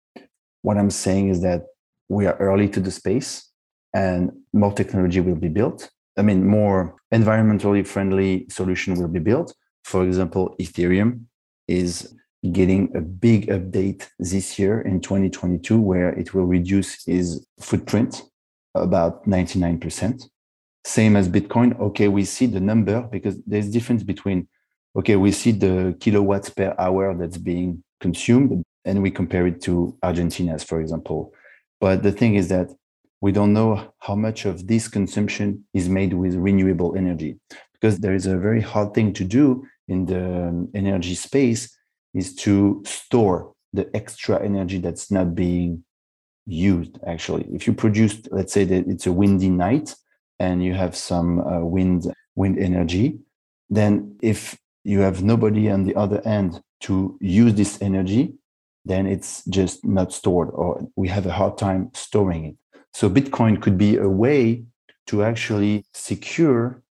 What 0.62 0.76
I'm 0.76 0.90
saying 0.90 1.28
is 1.30 1.40
that 1.42 1.62
we 2.08 2.26
are 2.26 2.36
early 2.36 2.68
to 2.68 2.80
the 2.80 2.90
space 2.90 3.50
and 3.94 4.32
more 4.52 4.72
technology 4.72 5.20
will 5.20 5.36
be 5.36 5.48
built. 5.48 5.90
I 6.18 6.22
mean, 6.22 6.46
more 6.46 6.96
environmentally 7.12 7.86
friendly 7.86 8.46
solution 8.50 8.94
will 8.94 9.08
be 9.08 9.20
built. 9.20 9.54
For 9.84 10.04
example, 10.04 10.54
Ethereum 10.60 11.22
is 11.68 12.14
getting 12.52 12.94
a 12.96 13.00
big 13.00 13.48
update 13.48 14.08
this 14.18 14.58
year 14.58 14.80
in 14.82 15.00
2022 15.00 15.80
where 15.80 16.10
it 16.10 16.34
will 16.34 16.44
reduce 16.44 17.06
its 17.06 17.44
footprint 17.60 18.22
about 18.74 19.24
99%. 19.26 20.28
Same 20.84 21.16
as 21.16 21.28
Bitcoin. 21.28 21.78
Okay, 21.80 22.08
we 22.08 22.24
see 22.24 22.46
the 22.46 22.60
number 22.60 23.02
because 23.02 23.38
there's 23.46 23.70
difference 23.70 24.02
between 24.02 24.48
okay, 24.96 25.16
we 25.16 25.32
see 25.32 25.50
the 25.50 25.96
kilowatts 25.98 26.50
per 26.50 26.74
hour 26.78 27.16
that's 27.16 27.38
being 27.38 27.82
consumed 28.00 28.62
and 28.84 29.02
we 29.02 29.10
compare 29.10 29.46
it 29.46 29.60
to 29.62 29.96
Argentina's, 30.04 30.62
for 30.62 30.80
example. 30.80 31.32
But 31.80 32.02
the 32.02 32.12
thing 32.12 32.36
is 32.36 32.48
that 32.48 32.70
we 33.20 33.32
don't 33.32 33.52
know 33.52 33.92
how 34.00 34.14
much 34.14 34.44
of 34.44 34.66
this 34.66 34.86
consumption 34.86 35.64
is 35.72 35.88
made 35.88 36.12
with 36.12 36.34
renewable 36.34 36.94
energy 36.96 37.40
because 37.72 37.98
there 37.98 38.14
is 38.14 38.26
a 38.26 38.36
very 38.36 38.60
hard 38.60 38.94
thing 38.94 39.12
to 39.14 39.24
do 39.24 39.66
in 39.88 40.06
the 40.06 40.48
um, 40.48 40.68
energy 40.74 41.14
space 41.14 41.74
is 42.14 42.34
to 42.34 42.82
store 42.86 43.52
the 43.72 43.88
extra 43.94 44.42
energy 44.42 44.78
that's 44.78 45.10
not 45.10 45.34
being 45.34 45.84
used 46.46 46.98
actually 47.06 47.46
if 47.52 47.66
you 47.66 47.72
produce 47.72 48.20
let's 48.30 48.52
say 48.52 48.64
that 48.64 48.86
it's 48.86 49.06
a 49.06 49.12
windy 49.12 49.48
night 49.48 49.94
and 50.38 50.62
you 50.62 50.74
have 50.74 50.94
some 50.94 51.40
uh, 51.40 51.60
wind 51.60 52.12
wind 52.34 52.58
energy 52.58 53.18
then 53.70 54.16
if 54.22 54.58
you 54.84 55.00
have 55.00 55.22
nobody 55.22 55.70
on 55.70 55.84
the 55.84 55.94
other 55.94 56.20
end 56.26 56.62
to 56.80 57.16
use 57.20 57.54
this 57.54 57.80
energy, 57.80 58.34
then 58.84 59.06
it's 59.06 59.42
just 59.46 59.84
not 59.84 60.12
stored, 60.12 60.50
or 60.52 60.86
we 60.96 61.08
have 61.08 61.24
a 61.24 61.32
hard 61.32 61.56
time 61.56 61.90
storing 61.94 62.44
it. 62.44 62.56
So, 62.92 63.08
Bitcoin 63.08 63.60
could 63.60 63.78
be 63.78 63.96
a 63.96 64.08
way 64.08 64.64
to 65.06 65.24
actually 65.24 65.86
secure 65.94 66.82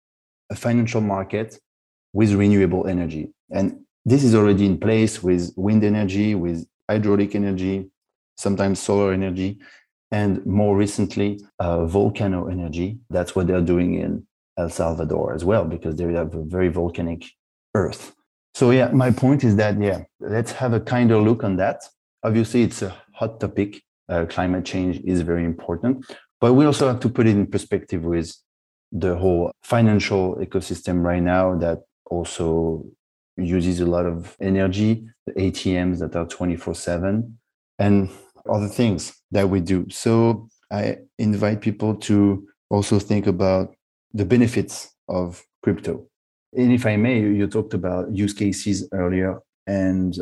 a 0.51 0.57
financial 0.57 1.01
market 1.01 1.59
with 2.13 2.33
renewable 2.33 2.87
energy. 2.87 3.31
And 3.51 3.85
this 4.05 4.25
is 4.25 4.35
already 4.35 4.67
in 4.67 4.79
place 4.79 5.23
with 5.23 5.53
wind 5.57 5.85
energy, 5.85 6.35
with 6.35 6.67
hydraulic 6.89 7.35
energy, 7.35 7.91
sometimes 8.37 8.79
solar 8.81 9.13
energy, 9.13 9.59
and 10.11 10.45
more 10.45 10.77
recently, 10.77 11.41
uh, 11.59 11.87
volcano 11.87 12.49
energy. 12.49 12.99
That's 13.11 13.35
what 13.35 13.47
they're 13.47 13.61
doing 13.61 13.95
in 13.95 14.27
El 14.59 14.69
Salvador 14.69 15.35
as 15.35 15.45
well, 15.45 15.65
because 15.65 15.97
they 15.97 16.13
have 16.13 16.35
a 16.35 16.45
very 16.45 16.69
volcanic 16.69 17.25
Earth. 17.75 18.15
So 18.55 18.71
yeah, 18.71 18.89
my 18.89 19.11
point 19.11 19.45
is 19.45 19.57
that 19.57 19.81
yeah, 19.81 20.03
let's 20.21 20.53
have 20.53 20.75
a 20.75 20.81
kinder 20.81 21.19
look 21.19 21.43
on 21.43 21.57
that. 21.57 21.83
Obviously, 22.23 22.63
it's 22.63 22.83
a 22.83 22.95
hot 23.15 23.41
topic. 23.41 23.83
Uh, 24.09 24.27
climate 24.27 24.65
change 24.65 25.01
is 25.05 25.23
very 25.23 25.45
important, 25.45 26.05
but 26.41 26.53
we 26.53 26.67
also 26.67 26.87
have 26.87 27.01
to 27.01 27.09
put 27.09 27.27
it 27.27 27.31
in 27.31 27.47
perspective 27.47 28.05
with 28.05 28.37
the 28.91 29.17
whole 29.17 29.51
financial 29.63 30.37
ecosystem 30.37 31.03
right 31.03 31.23
now 31.23 31.57
that 31.57 31.79
also 32.07 32.85
uses 33.37 33.81
a 33.81 33.87
lot 33.87 34.07
of 34.07 34.37
energy, 34.41 35.09
the 35.27 35.33
ATMs 35.33 35.99
that 36.01 36.17
are 36.17 36.27
24 36.27 36.75
7, 36.75 37.39
and 37.79 38.11
other 38.49 38.69
things 38.69 39.15
that 39.31 39.49
we 39.49 39.61
do. 39.61 39.87
So 39.91 40.49
I 40.71 40.99
invite 41.19 41.61
people 41.61 41.95
to 41.97 42.47
also 42.71 42.99
think 42.99 43.27
about 43.27 43.75
the 44.13 44.25
benefits 44.25 44.95
of 45.09 45.45
crypto. 45.63 46.07
And 46.55 46.73
if 46.73 46.87
I 46.87 46.97
may, 46.97 47.21
you 47.21 47.47
talked 47.47 47.75
about 47.75 48.15
use 48.15 48.35
cases 48.35 48.89
earlier, 48.93 49.41
and 49.67 50.17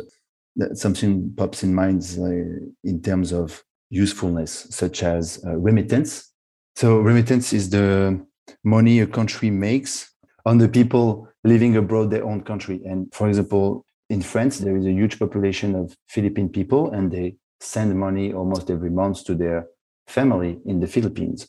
something 0.73 1.33
pops 1.35 1.63
in 1.63 1.73
mind 1.73 2.01
uh, 2.19 2.69
in 2.83 3.01
terms 3.01 3.33
of 3.33 3.63
usefulness, 3.89 4.67
such 4.69 5.03
as 5.03 5.43
uh, 5.45 5.55
remittance. 5.57 6.31
So, 6.75 6.99
remittance 6.99 7.51
is 7.53 7.69
the 7.69 8.25
money 8.63 8.99
a 8.99 9.07
country 9.07 9.49
makes 9.49 10.13
on 10.45 10.57
the 10.57 10.69
people 10.69 11.27
living 11.43 11.75
abroad 11.75 12.11
their 12.11 12.25
own 12.25 12.41
country. 12.41 12.81
And 12.85 13.13
for 13.13 13.27
example, 13.27 13.85
in 14.09 14.21
France, 14.21 14.59
there 14.59 14.75
is 14.75 14.85
a 14.85 14.91
huge 14.91 15.19
population 15.19 15.75
of 15.75 15.95
Philippine 16.07 16.49
people, 16.49 16.91
and 16.91 17.11
they 17.11 17.35
send 17.59 17.97
money 17.97 18.33
almost 18.33 18.69
every 18.69 18.89
month 18.89 19.23
to 19.25 19.35
their 19.35 19.67
family 20.07 20.59
in 20.65 20.79
the 20.79 20.87
Philippines. 20.87 21.47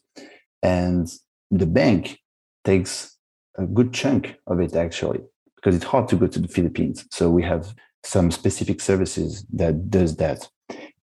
And 0.62 1.10
the 1.50 1.66
bank 1.66 2.18
takes 2.64 3.18
a 3.56 3.66
good 3.66 3.92
chunk 3.92 4.36
of 4.46 4.60
it 4.60 4.74
actually 4.74 5.20
because 5.56 5.76
it's 5.76 5.84
hard 5.84 6.08
to 6.08 6.16
go 6.16 6.26
to 6.26 6.38
the 6.38 6.48
philippines 6.48 7.04
so 7.10 7.30
we 7.30 7.42
have 7.42 7.74
some 8.04 8.30
specific 8.30 8.80
services 8.80 9.44
that 9.52 9.90
does 9.90 10.16
that 10.16 10.48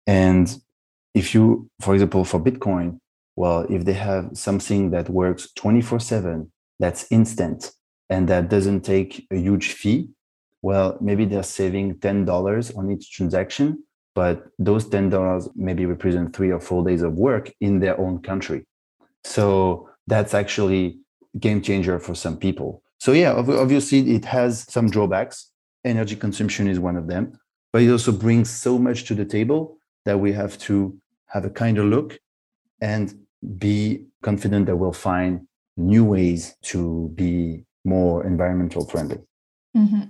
and 0.07 0.57
if 1.15 1.35
you 1.35 1.69
for 1.81 1.95
example 1.95 2.25
for 2.25 2.41
bitcoin 2.41 2.99
well 3.37 3.67
if 3.69 3.85
they 3.85 3.93
have 3.93 4.31
something 4.33 4.91
that 4.91 5.09
works 5.11 5.53
24 5.55 6.01
7 6.01 6.51
that's 6.81 7.07
instant 7.11 7.73
and 8.11 8.29
that 8.29 8.49
doesn't 8.49 8.83
take 8.83 9.27
a 9.31 9.37
huge 9.37 9.73
fee 9.73 10.09
well 10.63 10.99
maybe 11.01 11.25
they're 11.25 11.43
saving 11.43 11.95
$10 11.97 12.77
on 12.77 12.91
each 12.91 13.13
transaction 13.13 13.83
but 14.15 14.47
those 14.59 14.85
$10 14.87 15.51
maybe 15.55 15.87
represent 15.87 16.35
three 16.35 16.51
or 16.51 16.61
four 16.61 16.85
days 16.85 17.03
of 17.03 17.13
work 17.15 17.53
in 17.61 17.79
their 17.81 17.99
own 18.01 18.21
country 18.21 18.65
so 19.25 19.89
that's 20.07 20.35
actually 20.35 20.99
a 21.35 21.39
game 21.39 21.61
changer 21.63 21.99
for 21.99 22.15
some 22.15 22.37
people. 22.37 22.83
So 22.99 23.13
yeah, 23.13 23.33
obviously 23.35 24.15
it 24.17 24.25
has 24.25 24.65
some 24.73 24.91
drawbacks. 24.91 25.53
Energy 25.85 26.17
consumption 26.17 26.67
is 26.67 26.81
one 26.81 26.97
of 26.97 27.07
them, 27.07 27.39
but 27.73 27.83
it 27.83 27.91
also 27.91 28.11
brings 28.11 28.51
so 28.51 28.79
much 28.79 29.05
to 29.05 29.15
the 29.15 29.25
table 29.25 29.79
that 30.05 30.19
we 30.19 30.33
have 30.33 30.59
to 30.59 30.99
have 31.27 31.45
a 31.45 31.51
kinder 31.51 31.85
look 31.85 32.19
and 32.81 33.15
be 33.59 34.07
confident 34.23 34.67
that 34.67 34.77
we'll 34.77 34.93
find 34.93 35.47
new 35.77 36.05
ways 36.05 36.57
to 36.63 37.13
be 37.15 37.65
more 37.89 38.25
environmental 38.25 38.85
friendly. 38.85 39.19
Mm-hmm. 39.77 40.03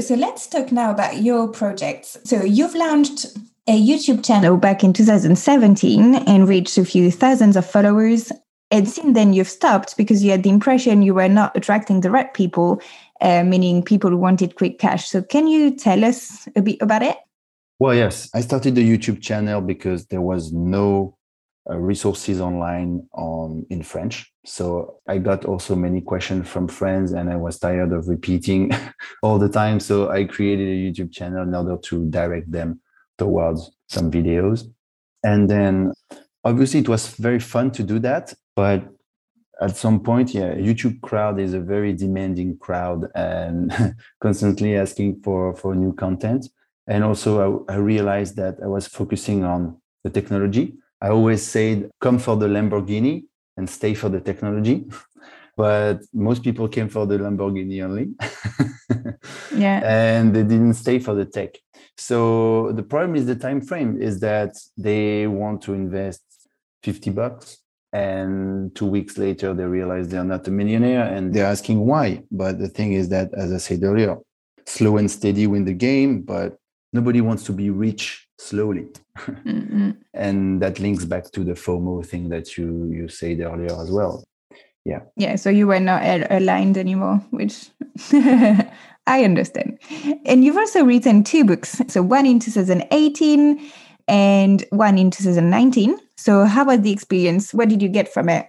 So 0.00 0.14
let's 0.14 0.46
talk 0.46 0.72
now 0.72 0.90
about 0.90 1.22
your 1.22 1.48
projects. 1.48 2.16
So 2.24 2.42
you've 2.42 2.74
launched 2.74 3.26
a 3.66 3.80
YouTube 3.80 4.24
channel 4.24 4.56
back 4.56 4.82
in 4.82 4.92
2017 4.92 6.16
and 6.16 6.48
reached 6.48 6.76
a 6.76 6.84
few 6.84 7.10
thousands 7.10 7.56
of 7.56 7.64
followers. 7.64 8.32
And 8.70 8.88
since 8.88 9.14
then, 9.14 9.32
you've 9.32 9.48
stopped 9.48 9.96
because 9.96 10.24
you 10.24 10.32
had 10.32 10.42
the 10.42 10.50
impression 10.50 11.02
you 11.02 11.14
were 11.14 11.28
not 11.28 11.56
attracting 11.56 12.00
the 12.00 12.10
right 12.10 12.32
people, 12.34 12.82
uh, 13.20 13.44
meaning 13.44 13.82
people 13.82 14.10
who 14.10 14.16
wanted 14.16 14.56
quick 14.56 14.78
cash. 14.78 15.08
So, 15.08 15.22
can 15.22 15.46
you 15.46 15.76
tell 15.76 16.04
us 16.04 16.48
a 16.56 16.62
bit 16.62 16.78
about 16.80 17.02
it? 17.02 17.16
Well, 17.78 17.94
yes, 17.94 18.28
I 18.34 18.40
started 18.40 18.74
the 18.74 18.88
YouTube 18.88 19.22
channel 19.22 19.60
because 19.60 20.06
there 20.06 20.20
was 20.20 20.52
no 20.52 21.16
Uh, 21.70 21.78
resources 21.78 22.42
online 22.42 23.08
on 23.14 23.64
in 23.70 23.82
French. 23.82 24.30
So 24.44 24.98
I 25.08 25.16
got 25.16 25.46
also 25.46 25.74
many 25.74 26.02
questions 26.02 26.46
from 26.46 26.68
friends, 26.68 27.12
and 27.12 27.30
I 27.30 27.36
was 27.36 27.58
tired 27.58 27.90
of 27.92 28.06
repeating 28.06 28.70
all 29.22 29.38
the 29.38 29.48
time. 29.48 29.80
So 29.80 30.10
I 30.10 30.24
created 30.24 30.68
a 30.68 30.76
YouTube 30.76 31.10
channel 31.10 31.42
in 31.42 31.54
order 31.54 31.78
to 31.78 32.04
direct 32.10 32.52
them 32.52 32.80
towards 33.16 33.70
some 33.88 34.10
videos. 34.10 34.64
And 35.22 35.48
then 35.48 35.94
obviously 36.44 36.80
it 36.80 36.88
was 36.90 37.08
very 37.16 37.40
fun 37.40 37.70
to 37.70 37.82
do 37.82 37.98
that, 38.00 38.34
but 38.54 38.86
at 39.60 39.76
some 39.76 40.00
point, 40.00 40.34
yeah, 40.34 40.54
YouTube 40.54 41.00
crowd 41.00 41.40
is 41.40 41.54
a 41.54 41.60
very 41.60 41.94
demanding 41.94 42.58
crowd 42.58 43.06
and 43.14 43.72
constantly 44.20 44.76
asking 44.76 45.22
for 45.22 45.54
for 45.54 45.74
new 45.74 45.94
content. 45.94 46.46
And 46.86 47.02
also, 47.04 47.64
I, 47.66 47.74
I 47.74 47.76
realized 47.76 48.36
that 48.36 48.56
I 48.62 48.66
was 48.66 48.86
focusing 48.86 49.44
on 49.44 49.80
the 50.02 50.10
technology. 50.10 50.74
I 51.00 51.08
always 51.08 51.42
said, 51.42 51.90
"Come 52.00 52.18
for 52.18 52.36
the 52.36 52.46
Lamborghini 52.46 53.24
and 53.56 53.68
stay 53.68 53.94
for 53.94 54.08
the 54.08 54.20
technology." 54.20 54.86
but 55.56 56.00
most 56.12 56.42
people 56.42 56.68
came 56.68 56.88
for 56.88 57.06
the 57.06 57.18
Lamborghini 57.18 57.82
only. 57.82 58.10
yeah. 59.56 59.80
And 59.84 60.34
they 60.34 60.42
didn't 60.42 60.74
stay 60.74 60.98
for 60.98 61.14
the 61.14 61.24
tech. 61.24 61.56
So 61.96 62.72
the 62.72 62.82
problem 62.82 63.14
is 63.14 63.26
the 63.26 63.36
time 63.36 63.60
frame 63.60 64.00
is 64.00 64.20
that 64.20 64.56
they 64.76 65.26
want 65.26 65.62
to 65.62 65.74
invest 65.74 66.22
50 66.82 67.10
bucks 67.10 67.58
and 67.92 68.74
two 68.74 68.86
weeks 68.86 69.16
later 69.16 69.54
they 69.54 69.64
realize 69.64 70.08
they're 70.08 70.24
not 70.24 70.48
a 70.48 70.50
millionaire 70.50 71.04
and 71.04 71.32
they're 71.32 71.46
asking 71.46 71.86
why. 71.86 72.22
But 72.30 72.58
the 72.58 72.68
thing 72.68 72.92
is 72.92 73.08
that 73.10 73.32
as 73.34 73.52
I 73.52 73.58
said 73.58 73.84
earlier, 73.84 74.16
slow 74.66 74.96
and 74.96 75.10
steady 75.10 75.46
win 75.46 75.64
the 75.64 75.72
game, 75.72 76.22
but 76.22 76.56
nobody 76.92 77.20
wants 77.20 77.44
to 77.44 77.52
be 77.52 77.70
rich 77.70 78.23
slowly. 78.38 78.86
Mm-hmm. 79.16 79.90
and 80.12 80.60
that 80.60 80.80
links 80.80 81.04
back 81.04 81.30
to 81.30 81.44
the 81.44 81.52
FOMO 81.52 82.04
thing 82.04 82.30
that 82.30 82.58
you 82.58 82.90
you 82.90 83.08
said 83.08 83.40
earlier 83.40 83.80
as 83.80 83.90
well. 83.90 84.24
Yeah. 84.84 85.00
Yeah 85.16 85.36
so 85.36 85.50
you 85.50 85.66
were 85.66 85.80
not 85.80 86.02
aligned 86.30 86.76
anymore 86.76 87.16
which 87.30 87.70
i 89.06 89.24
understand. 89.24 89.78
And 90.24 90.44
you've 90.44 90.56
also 90.56 90.84
written 90.84 91.24
two 91.24 91.44
books 91.44 91.80
so 91.88 92.02
one 92.02 92.26
in 92.26 92.40
2018 92.40 93.70
and 94.08 94.64
one 94.70 94.98
in 94.98 95.10
2019 95.10 95.96
so 96.16 96.44
how 96.44 96.64
was 96.64 96.80
the 96.80 96.92
experience? 96.92 97.54
What 97.54 97.68
did 97.68 97.82
you 97.82 97.88
get 97.88 98.12
from 98.12 98.28
it? 98.28 98.46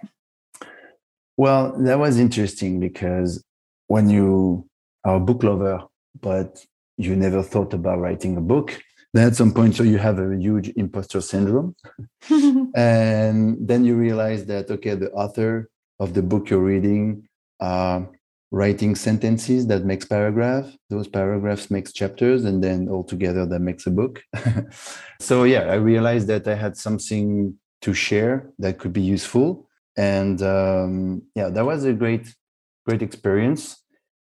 Well 1.36 1.76
that 1.78 1.98
was 1.98 2.18
interesting 2.18 2.80
because 2.80 3.42
when 3.86 4.10
you 4.10 4.66
are 5.04 5.16
a 5.16 5.20
book 5.20 5.42
lover 5.44 5.84
but 6.20 6.64
you 6.98 7.14
never 7.14 7.42
thought 7.42 7.72
about 7.72 8.00
writing 8.00 8.36
a 8.36 8.40
book 8.40 8.80
then 9.16 9.28
at 9.28 9.36
some 9.36 9.52
point 9.52 9.74
so 9.74 9.82
you 9.82 9.98
have 9.98 10.18
a 10.18 10.36
huge 10.36 10.68
imposter 10.76 11.20
syndrome. 11.20 11.74
And 12.74 13.56
then 13.68 13.84
you 13.84 13.94
realize 13.96 14.44
that 14.46 14.70
okay 14.70 14.94
the 14.94 15.10
author 15.12 15.70
of 15.98 16.12
the 16.14 16.22
book 16.22 16.50
you're 16.50 16.68
reading 16.74 17.28
uh, 17.60 18.00
writing 18.50 18.94
sentences 18.94 19.66
that 19.66 19.84
makes 19.84 20.04
paragraph 20.04 20.66
those 20.90 21.08
paragraphs 21.08 21.70
makes 21.70 21.92
chapters 21.92 22.44
and 22.44 22.62
then 22.62 22.88
all 22.88 23.04
together 23.04 23.46
that 23.46 23.60
makes 23.60 23.86
a 23.86 23.90
book. 23.90 24.22
So 25.20 25.44
yeah 25.44 25.64
i 25.74 25.76
realized 25.92 26.26
that 26.32 26.46
i 26.46 26.54
had 26.54 26.76
something 26.76 27.54
to 27.84 27.94
share 27.94 28.50
that 28.58 28.78
could 28.78 28.92
be 28.92 29.06
useful. 29.16 29.68
And 29.96 30.42
um, 30.42 31.22
yeah 31.34 31.48
that 31.48 31.64
was 31.64 31.84
a 31.84 31.92
great 31.92 32.26
great 32.86 33.02
experience. 33.02 33.62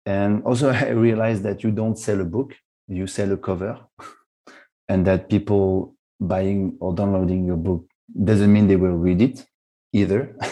And 0.06 0.44
also 0.44 0.70
i 0.86 0.90
realized 0.90 1.44
that 1.44 1.64
you 1.64 1.72
don't 1.72 1.98
sell 1.98 2.20
a 2.22 2.30
book 2.38 2.50
you 2.88 3.08
sell 3.08 3.32
a 3.32 3.38
cover 3.38 3.80
and 4.92 5.08
that 5.08 5.30
people 5.30 5.96
buying 6.20 6.78
or 6.82 6.94
downloading 6.94 7.46
your 7.46 7.62
book 7.68 7.86
doesn't 8.30 8.52
mean 8.52 8.68
they 8.68 8.76
will 8.76 9.00
read 9.08 9.22
it 9.22 9.46
either. 9.94 10.22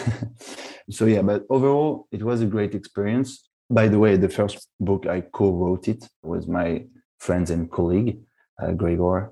So 0.98 1.06
yeah 1.06 1.22
but 1.22 1.44
overall 1.48 2.08
it 2.10 2.22
was 2.24 2.38
a 2.42 2.46
great 2.54 2.74
experience. 2.74 3.30
By 3.78 3.86
the 3.86 4.00
way 4.02 4.16
the 4.16 4.32
first 4.38 4.58
book 4.88 5.06
i 5.06 5.18
co-wrote 5.38 5.86
it 5.86 6.02
with 6.32 6.48
my 6.48 6.68
friends 7.26 7.48
and 7.54 7.70
colleague 7.70 8.18
uh, 8.60 8.72
gregor. 8.72 9.30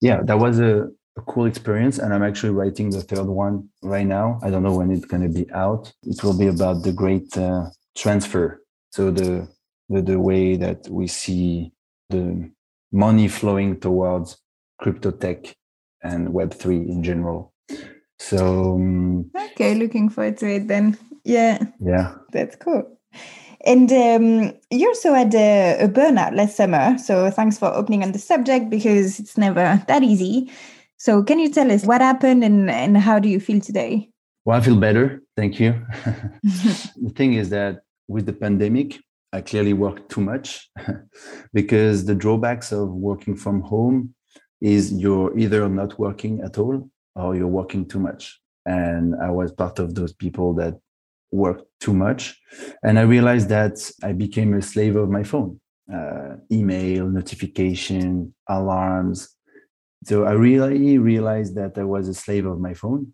Yeah 0.00 0.18
that 0.28 0.38
was 0.38 0.60
a, 0.60 0.72
a, 1.20 1.22
cool 1.30 1.46
experience 1.52 1.96
and 1.98 2.14
i'm 2.14 2.26
actually 2.30 2.54
writing 2.60 2.88
the 2.90 3.02
third 3.10 3.30
one 3.44 3.68
right 3.94 4.08
now. 4.18 4.26
I 4.44 4.48
don't 4.50 4.62
know 4.66 4.76
when 4.78 4.92
it's 4.92 5.08
going 5.12 5.24
to 5.28 5.34
be 5.40 5.46
out. 5.64 5.92
It 6.12 6.22
will 6.22 6.38
be 6.44 6.48
about 6.56 6.76
the 6.84 6.92
great 6.92 7.36
uh, 7.36 7.64
transfer. 8.02 8.46
So 8.94 9.10
the, 9.10 9.48
the 9.92 10.00
the 10.10 10.20
way 10.28 10.56
that 10.64 10.80
we 10.98 11.06
see 11.08 11.72
the 12.10 12.24
money 12.96 13.28
flowing 13.28 13.78
towards 13.78 14.38
crypto 14.80 15.10
tech 15.10 15.54
and 16.02 16.28
web3 16.28 16.88
in 16.88 17.02
general 17.02 17.52
so 18.18 18.74
um, 18.74 19.30
okay, 19.52 19.74
looking 19.74 20.08
forward 20.08 20.38
to 20.38 20.46
it 20.46 20.68
then. 20.68 20.98
Yeah. 21.24 21.58
Yeah. 21.80 22.14
That's 22.32 22.56
cool. 22.56 22.98
And 23.64 23.90
um, 23.92 24.52
you 24.70 24.88
also 24.88 25.12
had 25.12 25.34
a, 25.34 25.78
a, 25.80 25.88
burnout 25.88 26.36
last 26.36 26.56
summer. 26.56 26.96
So 26.98 27.30
thanks 27.30 27.58
for 27.58 27.66
opening 27.66 28.04
on 28.04 28.12
the 28.12 28.18
subject 28.18 28.70
because 28.70 29.18
it's 29.18 29.36
never 29.36 29.82
that 29.88 30.02
easy. 30.02 30.50
So 30.98 31.22
can 31.22 31.38
you 31.38 31.50
tell 31.50 31.70
us 31.72 31.84
what 31.84 32.00
happened 32.00 32.44
and, 32.44 32.70
and 32.70 32.96
how 32.96 33.18
do 33.18 33.28
you 33.28 33.40
feel 33.40 33.60
today? 33.60 34.08
Well, 34.44 34.56
I 34.56 34.60
feel 34.60 34.78
better. 34.78 35.20
Thank 35.36 35.58
you. 35.58 35.74
the 36.42 37.12
thing 37.16 37.34
is 37.34 37.50
that 37.50 37.82
with 38.06 38.26
the 38.26 38.32
pandemic, 38.32 39.00
I 39.32 39.40
clearly 39.40 39.72
worked 39.72 40.10
too 40.10 40.20
much 40.20 40.70
because 41.52 42.04
the 42.04 42.14
drawbacks 42.14 42.72
of 42.72 42.88
working 42.88 43.36
from 43.36 43.60
home 43.60 44.14
is 44.60 44.92
you're 44.92 45.36
either 45.38 45.68
not 45.68 45.98
working 45.98 46.40
at 46.40 46.58
all 46.58 46.88
or 47.14 47.36
you're 47.36 47.46
working 47.46 47.86
too 47.86 48.00
much. 48.00 48.40
And 48.64 49.14
i 49.22 49.30
was 49.30 49.52
part 49.52 49.78
of 49.78 49.94
those 49.94 50.12
people 50.12 50.54
that 50.54 50.74
worked 51.30 51.66
too 51.80 51.94
much. 51.94 52.40
And 52.82 52.98
i 52.98 53.02
realized 53.02 53.48
that 53.48 53.76
i 54.02 54.12
became 54.12 54.54
a 54.54 54.62
slave 54.62 54.96
of 54.96 55.08
my 55.10 55.24
phone 55.24 55.60
uh, 55.92 56.36
email 56.50 57.08
notification 57.08 58.34
alarms. 58.48 59.28
So 60.04 60.24
i 60.24 60.32
really 60.32 60.98
realized 60.98 61.54
that 61.56 61.78
i 61.78 61.84
was 61.84 62.08
a 62.08 62.14
slave 62.14 62.46
of 62.46 62.60
my 62.60 62.74
phone 62.74 63.12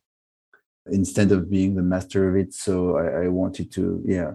instead 0.90 1.31
of 1.33 1.51
being 1.51 1.75
the 1.75 1.83
master 1.83 2.29
of 2.29 2.37
it. 2.37 2.55
So 2.55 2.96
i, 2.98 3.25
I 3.25 3.29
wanted 3.29 3.72
to 3.72 4.03
yeah 4.07 4.33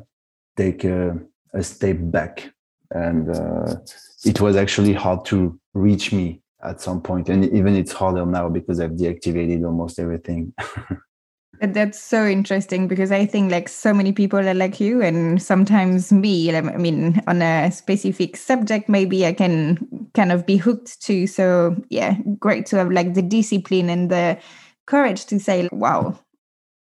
take 0.56 0.84
a, 0.84 1.18
a 1.54 1.64
step 1.64 1.98
back. 2.00 2.52
And 2.92 3.30
uh, 3.30 3.76
it 4.24 4.40
was 4.40 4.56
actually 4.56 4.94
hard 4.94 5.26
to 5.26 5.60
reach 5.74 6.12
me 6.12 6.42
at 6.64 6.82
some 6.82 7.02
point. 7.02 7.30
And 7.30 7.46
even 7.46 7.76
it's 7.76 7.92
harder 7.92 8.26
now 8.26 8.50
because 8.50 8.80
i've 8.80 8.92
deactivated 8.92 9.66
almost 9.66 10.00
everything. 10.00 10.54
That's 11.62 12.00
so 12.00 12.28
interesting 12.28 12.88
because 12.88 13.12
i 13.12 13.26
think 13.26 13.52
like 13.52 13.68
so 13.68 13.92
many 13.92 14.12
people 14.12 14.38
are 14.38 14.54
like 14.54 14.80
you 14.80 15.02
and 15.02 15.42
sometimes 15.42 16.12
me 16.12 16.56
i 16.56 16.62
mean 16.62 17.20
on 17.26 17.42
a 17.42 17.72
specific 17.72 18.38
subject 18.38 18.88
maybe 18.88 19.26
i 19.26 19.34
can 19.34 20.10
kind 20.14 20.32
of 20.32 20.46
be 20.46 20.58
hooked 20.58 21.02
to. 21.04 21.26
So 21.26 21.76
yeah 21.90 22.18
great 22.38 22.68
to 22.68 22.78
have 22.78 22.92
like 22.92 23.16
the 23.16 23.24
discipline 23.24 23.90
and 23.90 24.12
the 24.12 24.38
courage 24.86 25.26
to 25.28 25.40
say 25.40 25.68
wow 25.72 26.20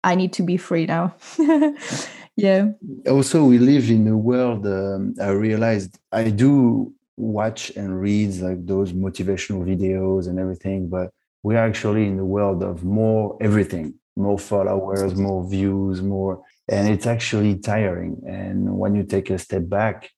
i 0.05 0.15
need 0.15 0.33
to 0.35 0.43
be 0.43 0.57
free 0.57 0.87
now 0.87 1.15
yeah 2.37 2.69
also 3.09 3.45
we 3.45 3.59
live 3.59 3.91
in 3.91 4.07
a 4.09 4.17
world 4.17 4.67
um, 4.67 5.15
i 5.21 5.29
realized 5.29 5.99
i 6.13 6.31
do 6.31 6.93
watch 7.17 7.71
and 7.77 8.01
read 8.01 8.35
like 8.37 8.65
those 8.67 8.93
motivational 8.93 9.65
videos 9.65 10.29
and 10.29 10.39
everything, 10.39 10.89
but 10.89 11.11
we 11.43 11.57
are 11.57 11.67
actually 11.67 12.07
in 12.07 12.17
the 12.17 12.25
world 12.25 12.63
of 12.63 12.85
more 12.85 13.37
everything, 13.41 13.95
more 14.17 14.39
followers, 14.39 15.15
more 15.15 15.49
views, 15.49 16.03
more, 16.03 16.43
and 16.69 16.89
it's 16.89 17.07
actually 17.07 17.57
tiring. 17.59 18.21
And 18.27 18.79
when 18.79 18.95
you 18.95 19.05
take 19.05 19.31
a 19.31 19.39
step 19.39 19.69
back 19.69 20.11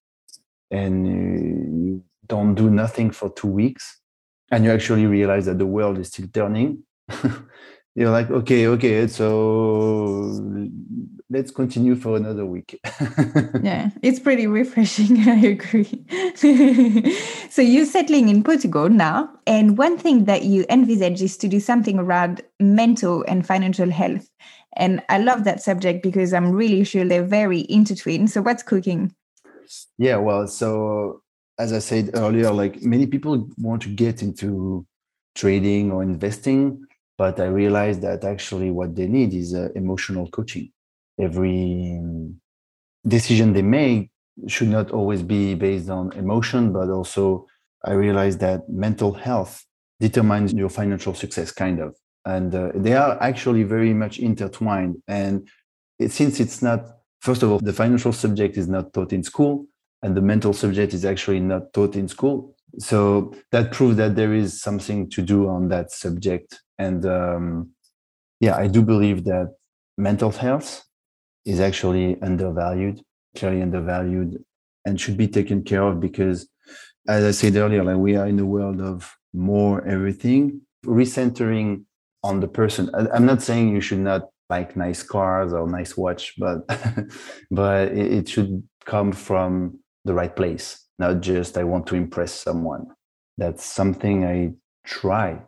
and 0.71 1.07
you 1.07 2.05
don't 2.27 2.55
do 2.55 2.71
nothing 2.71 3.11
for 3.11 3.31
two 3.31 3.49
weeks, 3.49 4.01
and 4.51 4.65
you 4.65 4.71
actually 4.71 5.07
realize 5.07 5.47
that 5.47 5.59
the 5.59 5.67
world 5.67 5.99
is 5.99 6.09
still 6.09 6.29
turning, 6.33 6.85
you're 7.95 8.11
like, 8.11 8.31
okay, 8.31 8.67
okay, 8.67 9.07
so 9.07 10.41
let's 11.31 11.51
continue 11.51 11.95
for 11.95 12.17
another 12.17 12.45
week. 12.45 12.81
yeah, 13.63 13.91
it's 14.03 14.19
pretty 14.19 14.47
refreshing. 14.47 15.19
I 15.29 15.47
agree. 15.47 16.05
so 17.51 17.63
you're 17.63 17.87
settling 17.87 18.29
in 18.29 18.43
Portugal 18.43 18.89
now, 18.89 19.31
and 19.47 19.79
one 19.79 19.97
thing 19.99 20.25
that 20.25 20.43
you 20.45 20.65
envisage 20.69 21.23
is 21.23 21.37
to 21.39 21.49
do 21.49 21.61
something 21.61 21.99
around 21.99 22.43
mental 22.61 23.25
and 23.29 23.47
financial 23.47 23.91
health. 23.91 24.29
And 24.77 25.01
I 25.09 25.19
love 25.19 25.45
that 25.45 25.63
subject 25.63 26.03
because 26.03 26.33
I'm 26.35 26.51
really 26.51 26.83
sure 26.83 27.05
they're 27.05 27.23
very 27.23 27.65
intertwined. 27.69 28.31
So 28.31 28.43
what's 28.43 28.65
cooking? 28.65 29.15
Yeah, 29.99 30.17
well, 30.17 30.49
so 30.49 31.23
as 31.59 31.73
I 31.73 31.79
said 31.79 32.11
earlier, 32.15 32.51
like 32.51 32.83
many 32.83 33.07
people 33.07 33.49
want 33.57 33.83
to 33.83 33.89
get 33.89 34.23
into 34.23 34.85
trading 35.37 35.93
or 35.93 36.03
investing, 36.03 36.85
but 37.17 37.41
I 37.41 37.47
realized 37.47 38.03
that 38.03 38.25
actually 38.25 38.71
what 38.71 38.95
they 38.95 39.07
need 39.07 39.35
is 39.35 39.55
uh, 39.55 39.69
emotional 39.75 40.29
coaching. 40.29 40.71
Every 41.19 42.01
decision 43.07 43.53
they 43.53 43.63
make 43.63 44.11
should 44.49 44.69
not 44.69 44.91
always 44.91 45.23
be 45.23 45.55
based 45.55 45.89
on 45.89 46.13
emotion, 46.13 46.73
but 46.73 46.89
also 46.91 47.47
I 47.85 47.93
realized 47.93 48.41
that 48.41 48.69
mental 48.69 49.13
health 49.13 49.65
determines 50.01 50.53
your 50.53 50.69
financial 50.69 51.15
success, 51.15 51.53
kind 51.53 51.81
of. 51.81 51.97
And 52.25 52.55
uh, 52.55 52.73
they 52.75 52.95
are 52.95 53.23
actually 53.23 53.63
very 53.63 53.93
much 53.93 54.19
intertwined. 54.19 54.97
And 55.07 55.47
it, 55.99 56.11
since 56.11 56.41
it's 56.41 56.63
not, 56.63 56.87
first 57.21 57.43
of 57.43 57.51
all, 57.51 57.59
the 57.59 57.73
financial 57.73 58.13
subject 58.13 58.57
is 58.57 58.67
not 58.67 58.93
taught 58.93 59.13
in 59.13 59.23
school, 59.23 59.67
and 60.03 60.17
the 60.17 60.23
mental 60.23 60.53
subject 60.53 60.95
is 60.95 61.05
actually 61.05 61.41
not 61.41 61.73
taught 61.73 61.95
in 61.95 62.09
school. 62.09 62.57
So 62.79 63.35
that 63.53 63.73
proves 63.73 63.97
that 63.97 64.17
there 64.17 64.35
is 64.35 64.61
something 64.61 65.09
to 65.11 65.23
do 65.23 65.49
on 65.49 65.69
that 65.69 65.93
subject. 65.93 66.61
And 66.79 67.05
um, 67.07 67.71
yeah, 68.41 68.57
I 68.57 68.67
do 68.67 68.83
believe 68.83 69.25
that 69.25 69.55
mental 69.97 70.31
health 70.31 70.85
is 71.45 71.61
actually 71.61 72.21
undervalued, 72.23 73.01
clearly 73.37 73.63
undervalued, 73.63 74.43
and 74.85 75.01
should 75.01 75.17
be 75.17 75.29
taken 75.29 75.63
care 75.63 75.83
of 75.83 76.01
because, 76.01 76.49
as 77.09 77.25
I 77.25 77.31
said 77.31 77.57
earlier, 77.57 77.85
like 77.85 77.97
we 77.97 78.17
are 78.17 78.27
in 78.27 78.39
a 78.39 78.45
world 78.45 78.81
of 78.81 79.15
more 79.33 79.85
everything, 79.87 80.61
recentering 80.85 81.85
on 82.23 82.41
the 82.41 82.49
person. 82.49 82.91
I'm 82.95 83.27
not 83.27 83.43
saying 83.43 83.75
you 83.75 83.81
should 83.81 83.99
not 83.99 84.29
like 84.51 84.77
nice 84.77 85.03
cars 85.03 85.53
or 85.53 85.69
nice 85.69 85.97
watch, 85.97 86.35
but 86.39 86.59
but 87.51 87.89
it 87.93 88.29
should 88.29 88.63
come 88.85 89.13
from 89.13 89.79
the 90.05 90.15
right 90.15 90.35
place, 90.35 90.87
not 90.99 91.21
just 91.21 91.57
I 91.57 91.65
want 91.65 91.87
to 91.89 91.95
impress 91.95 92.33
someone. 92.33 92.87
That's 93.39 93.65
something 93.65 94.25
I 94.25 94.53
try 94.85 95.41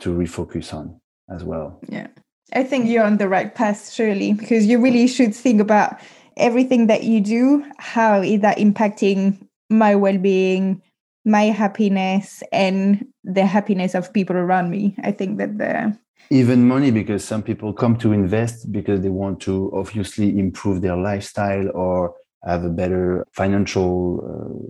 to 0.00 0.10
refocus 0.10 0.72
on 0.72 1.00
as 1.30 1.44
well. 1.44 1.80
Yeah. 1.88 2.08
I 2.52 2.64
think 2.64 2.88
you're 2.88 3.04
on 3.04 3.18
the 3.18 3.28
right 3.28 3.54
path, 3.54 3.92
surely, 3.92 4.32
because 4.32 4.66
you 4.66 4.80
really 4.80 5.06
should 5.06 5.34
think 5.34 5.60
about 5.60 6.00
everything 6.36 6.88
that 6.88 7.04
you 7.04 7.20
do. 7.20 7.64
How 7.78 8.22
is 8.22 8.40
that 8.40 8.58
impacting 8.58 9.46
my 9.68 9.94
well 9.94 10.18
being, 10.18 10.82
my 11.24 11.44
happiness, 11.44 12.42
and 12.52 13.06
the 13.22 13.46
happiness 13.46 13.94
of 13.94 14.12
people 14.12 14.36
around 14.36 14.70
me? 14.70 14.96
I 15.04 15.12
think 15.12 15.38
that 15.38 15.58
the 15.58 15.96
even 16.30 16.66
money 16.66 16.90
because 16.90 17.24
some 17.24 17.42
people 17.42 17.72
come 17.72 17.96
to 17.96 18.12
invest 18.12 18.70
because 18.70 19.00
they 19.00 19.08
want 19.08 19.40
to 19.40 19.70
obviously 19.74 20.38
improve 20.38 20.80
their 20.80 20.96
lifestyle 20.96 21.68
or 21.74 22.14
have 22.44 22.64
a 22.64 22.70
better 22.70 23.26
financial 23.32 24.20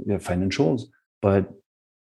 uh, 0.08 0.14
financials 0.18 0.82
but 1.20 1.50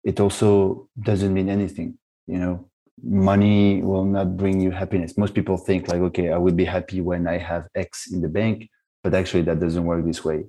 it 0.05 0.19
also 0.19 0.89
doesn't 1.03 1.35
mean 1.35 1.49
anything 1.49 1.97
you 2.27 2.39
know 2.39 2.69
money 3.03 3.83
will 3.83 4.05
not 4.05 4.37
bring 4.37 4.61
you 4.61 4.71
happiness. 4.71 5.17
Most 5.17 5.35
people 5.35 5.57
think 5.57 5.89
like 5.89 6.01
okay 6.01 6.31
i 6.31 6.39
will 6.39 6.53
be 6.53 6.65
happy 6.65 7.01
when 7.01 7.27
i 7.27 7.39
have 7.39 7.69
x 7.75 8.11
in 8.13 8.21
the 8.21 8.29
bank 8.29 8.69
but 9.03 9.15
actually 9.15 9.43
that 9.43 9.61
doesn't 9.61 9.85
work 9.85 10.05
this 10.05 10.25
way. 10.25 10.45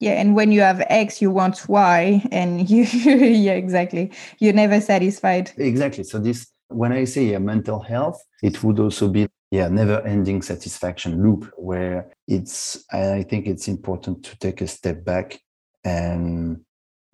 Yeah 0.00 0.20
and 0.20 0.34
when 0.34 0.52
you 0.52 0.60
have 0.60 0.84
x 0.88 1.22
you 1.22 1.30
want 1.30 1.68
y 1.68 2.22
and 2.32 2.68
you 2.72 2.82
yeah 2.84 3.52
exactly. 3.52 4.12
You're 4.38 4.52
never 4.54 4.80
satisfied. 4.80 5.52
Exactly. 5.56 6.04
So 6.04 6.18
this 6.18 6.46
when 6.68 6.92
i 6.92 7.04
say 7.04 7.24
yeah, 7.24 7.38
mental 7.38 7.80
health 7.80 8.22
it 8.42 8.62
would 8.62 8.78
also 8.78 9.08
be 9.08 9.26
yeah 9.50 9.68
never 9.68 10.02
ending 10.02 10.42
satisfaction 10.42 11.22
loop 11.22 11.50
where 11.56 12.12
it's 12.26 12.84
i 12.92 13.22
think 13.22 13.46
it's 13.46 13.68
important 13.68 14.22
to 14.22 14.38
take 14.38 14.60
a 14.60 14.66
step 14.66 15.02
back 15.02 15.40
and 15.84 16.60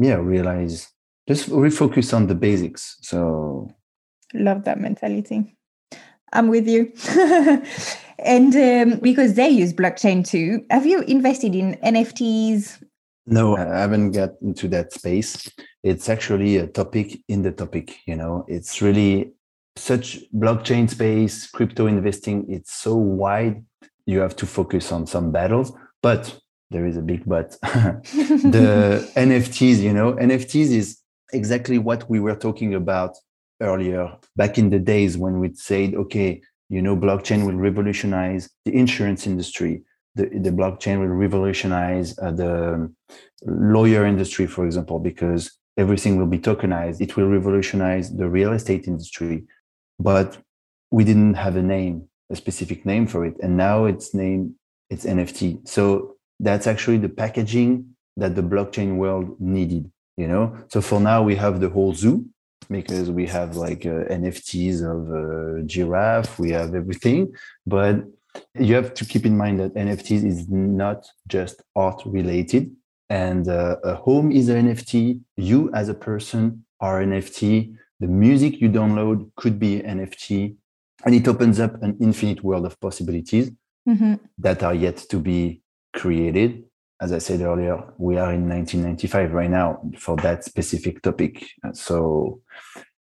yeah 0.01 0.17
realize 0.17 0.93
just 1.27 1.49
refocus 1.51 2.15
on 2.15 2.27
the 2.27 2.35
basics. 2.35 2.99
So 3.01 3.71
love 4.35 4.65
that 4.65 4.81
mentality. 4.81 5.57
I'm 6.33 6.49
with 6.49 6.67
you. 6.67 6.93
And 8.19 8.55
um, 8.55 8.99
because 9.01 9.35
they 9.35 9.49
use 9.49 9.73
blockchain 9.73 10.27
too 10.27 10.65
have 10.71 10.87
you 10.87 11.01
invested 11.03 11.55
in 11.55 11.75
nfts 11.85 12.83
no 13.27 13.57
i 13.57 13.81
haven't 13.81 14.13
got 14.13 14.31
into 14.41 14.69
that 14.69 14.93
space. 14.93 15.51
It's 15.83 16.09
actually 16.09 16.57
a 16.57 16.67
topic 16.67 17.21
in 17.29 17.43
the 17.43 17.53
topic 17.53 17.99
you 18.07 18.17
know? 18.17 18.45
It's 18.49 18.81
really 18.81 19.33
such 19.77 20.21
blockchain 20.33 20.89
space, 20.89 21.51
crypto 21.51 21.87
investing, 21.87 22.47
it's 22.49 22.73
so 22.73 22.95
wide. 22.95 23.65
You 24.07 24.21
have 24.21 24.37
to 24.37 24.47
focus 24.47 24.93
on 24.93 25.07
some 25.07 25.33
battles, 25.33 25.73
but 26.03 26.39
there 26.71 26.87
is 26.87 26.97
a 26.97 27.03
big 27.03 27.25
but. 27.27 27.51
the 27.63 29.11
NFTs, 29.17 29.81
you 29.81 29.93
know, 29.93 30.13
NFTs 30.13 30.71
is 30.71 31.01
exactly 31.33 31.79
what 31.79 32.09
we 32.09 32.21
were 32.21 32.37
talking 32.37 32.75
about 32.75 33.17
earlier 33.65 34.17
back 34.37 34.59
in 34.59 34.71
the 34.71 34.79
days 34.79 35.17
when 35.17 35.41
we 35.41 35.55
said, 35.55 35.95
okay, 35.95 36.41
you 36.69 36.83
know, 36.83 36.97
blockchain 36.97 37.47
will 37.47 37.57
revolutionize 37.57 38.49
the 38.65 38.75
insurance 38.75 39.27
industry. 39.27 39.83
The, 40.15 40.27
the 40.27 40.51
blockchain 40.51 41.01
will 41.01 41.09
revolutionize 41.09 42.17
uh, 42.19 42.31
the 42.31 42.93
lawyer 43.45 44.07
industry, 44.07 44.47
for 44.47 44.65
example, 44.65 44.99
because 44.99 45.51
everything 45.77 46.17
will 46.17 46.27
be 46.27 46.39
tokenized. 46.39 47.01
It 47.01 47.17
will 47.17 47.29
revolutionize 47.29 48.15
the 48.15 48.29
real 48.29 48.53
estate 48.53 48.87
industry 48.87 49.45
but 49.99 50.39
we 50.91 51.05
didn't 51.05 51.35
have 51.35 51.57
a 51.57 51.63
name, 51.63 52.09
a 52.31 52.37
specific 52.37 52.85
name 52.87 53.07
for 53.07 53.25
it. 53.25 53.35
And 53.43 53.57
now 53.57 53.85
it's 53.85 54.15
named, 54.15 54.55
it's 54.91 55.05
NFT. 55.05 55.67
So 55.69 56.17
that's 56.41 56.67
actually 56.67 56.99
the 56.99 57.09
packaging 57.09 57.97
that 58.17 58.35
the 58.35 58.43
blockchain 58.43 58.97
world 58.97 59.41
needed, 59.41 59.91
you 60.17 60.29
know? 60.29 60.57
So 60.69 60.81
for 60.81 61.01
now 61.01 61.23
we 61.23 61.37
have 61.37 61.61
the 61.61 61.69
whole 61.69 61.95
zoo 61.95 62.27
because 62.69 63.11
we 63.11 63.27
have 63.27 63.57
like 63.57 63.87
uh, 63.87 64.05
NFTs 64.21 64.83
of 64.83 65.01
uh, 65.11 65.67
giraffe, 65.67 66.39
we 66.39 66.51
have 66.51 66.75
everything, 66.75 67.33
but 67.67 68.05
you 68.59 68.75
have 68.75 68.95
to 68.95 69.05
keep 69.05 69.25
in 69.27 69.37
mind 69.37 69.61
that 69.61 69.75
NFTs 69.75 70.25
is 70.25 70.49
not 70.49 71.07
just 71.29 71.63
art 71.77 72.03
related. 72.05 72.71
And 73.11 73.49
uh, 73.49 73.77
a 73.85 73.95
home 73.95 74.33
is 74.33 74.49
an 74.49 74.69
NFT. 74.69 75.21
You 75.37 75.71
as 75.73 75.89
a 75.89 75.95
person 75.95 76.65
are 76.81 77.01
NFT 77.01 77.77
the 78.01 78.07
music 78.07 78.61
you 78.61 78.69
download 78.69 79.31
could 79.37 79.59
be 79.59 79.81
NFT, 79.81 80.57
and 81.05 81.15
it 81.15 81.29
opens 81.29 81.61
up 81.61 81.83
an 81.83 81.97
infinite 82.01 82.43
world 82.43 82.67
of 82.67 82.79
possibilities 82.81 83.51
mm-hmm. 83.89 84.15
that 84.39 84.63
are 84.63 84.75
yet 84.75 84.99
to 85.11 85.19
be 85.19 85.63
created. 85.93 86.65
As 87.01 87.13
I 87.13 87.19
said 87.19 87.41
earlier, 87.41 87.83
we 87.99 88.17
are 88.19 88.33
in 88.33 88.49
1995 88.49 89.33
right 89.33 89.51
now 89.51 89.81
for 89.99 90.17
that 90.17 90.45
specific 90.45 91.03
topic. 91.03 91.45
So 91.73 92.41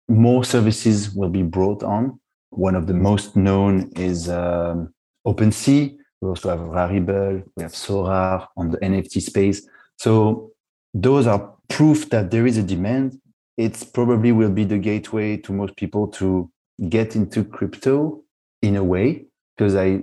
more 0.07 0.43
services 0.43 1.13
will 1.13 1.29
be 1.29 1.43
brought 1.43 1.83
on. 1.83 2.19
One 2.51 2.75
of 2.75 2.87
the 2.87 2.93
most 2.93 3.35
known 3.35 3.91
is 3.95 4.29
um, 4.29 4.93
OpenSea. 5.25 5.95
We 6.21 6.27
also 6.27 6.49
have 6.49 6.59
Rarible, 6.59 7.43
we 7.55 7.63
have 7.63 7.71
Sorare 7.73 8.47
on 8.57 8.71
the 8.71 8.77
NFT 8.77 9.21
space. 9.21 9.67
So 9.97 10.51
those 10.93 11.27
are 11.27 11.53
proof 11.69 12.09
that 12.09 12.31
there 12.31 12.45
is 12.45 12.57
a 12.57 12.63
demand 12.63 13.19
it's 13.59 13.83
probably 13.83 14.31
will 14.31 14.49
be 14.49 14.63
the 14.63 14.77
gateway 14.77 15.35
to 15.35 15.51
most 15.51 15.75
people 15.75 16.07
to 16.07 16.49
get 16.87 17.17
into 17.17 17.43
crypto 17.43 18.23
in 18.61 18.77
a 18.77 18.83
way 18.83 19.25
because 19.55 19.75
i 19.75 20.01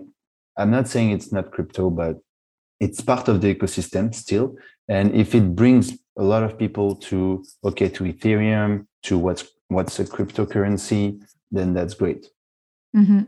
i'm 0.58 0.70
not 0.70 0.86
saying 0.86 1.10
it's 1.10 1.32
not 1.32 1.50
crypto 1.50 1.88
but 1.88 2.18
it's 2.80 3.00
part 3.00 3.28
of 3.28 3.40
the 3.40 3.54
ecosystem 3.54 4.14
still 4.14 4.56
and 4.88 5.14
if 5.14 5.34
it 5.34 5.54
brings 5.54 5.98
a 6.18 6.22
lot 6.22 6.42
of 6.42 6.58
people 6.58 6.94
to 6.94 7.44
okay 7.64 7.88
to 7.88 8.04
ethereum 8.04 8.86
to 9.02 9.18
what's 9.18 9.44
what's 9.68 9.98
a 9.98 10.04
cryptocurrency 10.04 11.20
then 11.50 11.74
that's 11.74 11.94
great 11.94 12.26
mm-hmm. 12.94 13.22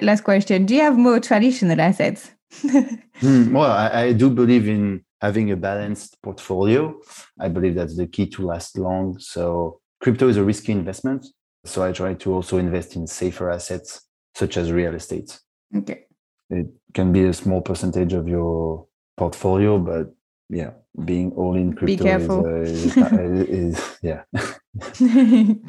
last 0.00 0.22
question 0.22 0.66
do 0.66 0.74
you 0.74 0.80
have 0.80 0.96
more 0.96 1.20
traditional 1.20 1.80
assets 1.80 2.30
mm, 2.62 3.52
well 3.52 3.70
I, 3.70 4.02
I 4.02 4.12
do 4.12 4.30
believe 4.30 4.68
in 4.68 5.04
having 5.20 5.50
a 5.50 5.56
balanced 5.56 6.20
portfolio. 6.22 6.94
I 7.40 7.48
believe 7.48 7.74
that's 7.74 7.96
the 7.96 8.06
key 8.06 8.26
to 8.30 8.46
last 8.46 8.78
long. 8.78 9.18
So 9.18 9.80
crypto 10.00 10.28
is 10.28 10.36
a 10.36 10.44
risky 10.44 10.72
investment. 10.72 11.26
So 11.64 11.82
I 11.82 11.92
try 11.92 12.14
to 12.14 12.32
also 12.32 12.58
invest 12.58 12.96
in 12.96 13.06
safer 13.06 13.50
assets 13.50 14.02
such 14.34 14.56
as 14.56 14.70
real 14.70 14.94
estate. 14.94 15.38
Okay. 15.74 16.04
It 16.50 16.68
can 16.96 17.12
be 17.12 17.24
a 17.24 17.32
small 17.32 17.60
percentage 17.60 18.14
of 18.14 18.26
your 18.26 18.86
portfolio, 19.18 19.78
but 19.78 20.14
yeah, 20.48 20.70
being 21.04 21.30
all 21.32 21.54
in 21.54 21.74
crypto 21.74 21.96
be 21.96 22.02
careful. 22.02 22.46
Is, 22.46 22.96
uh, 22.96 23.20
is, 23.20 23.76
is 23.76 23.98
yeah. 24.02 24.22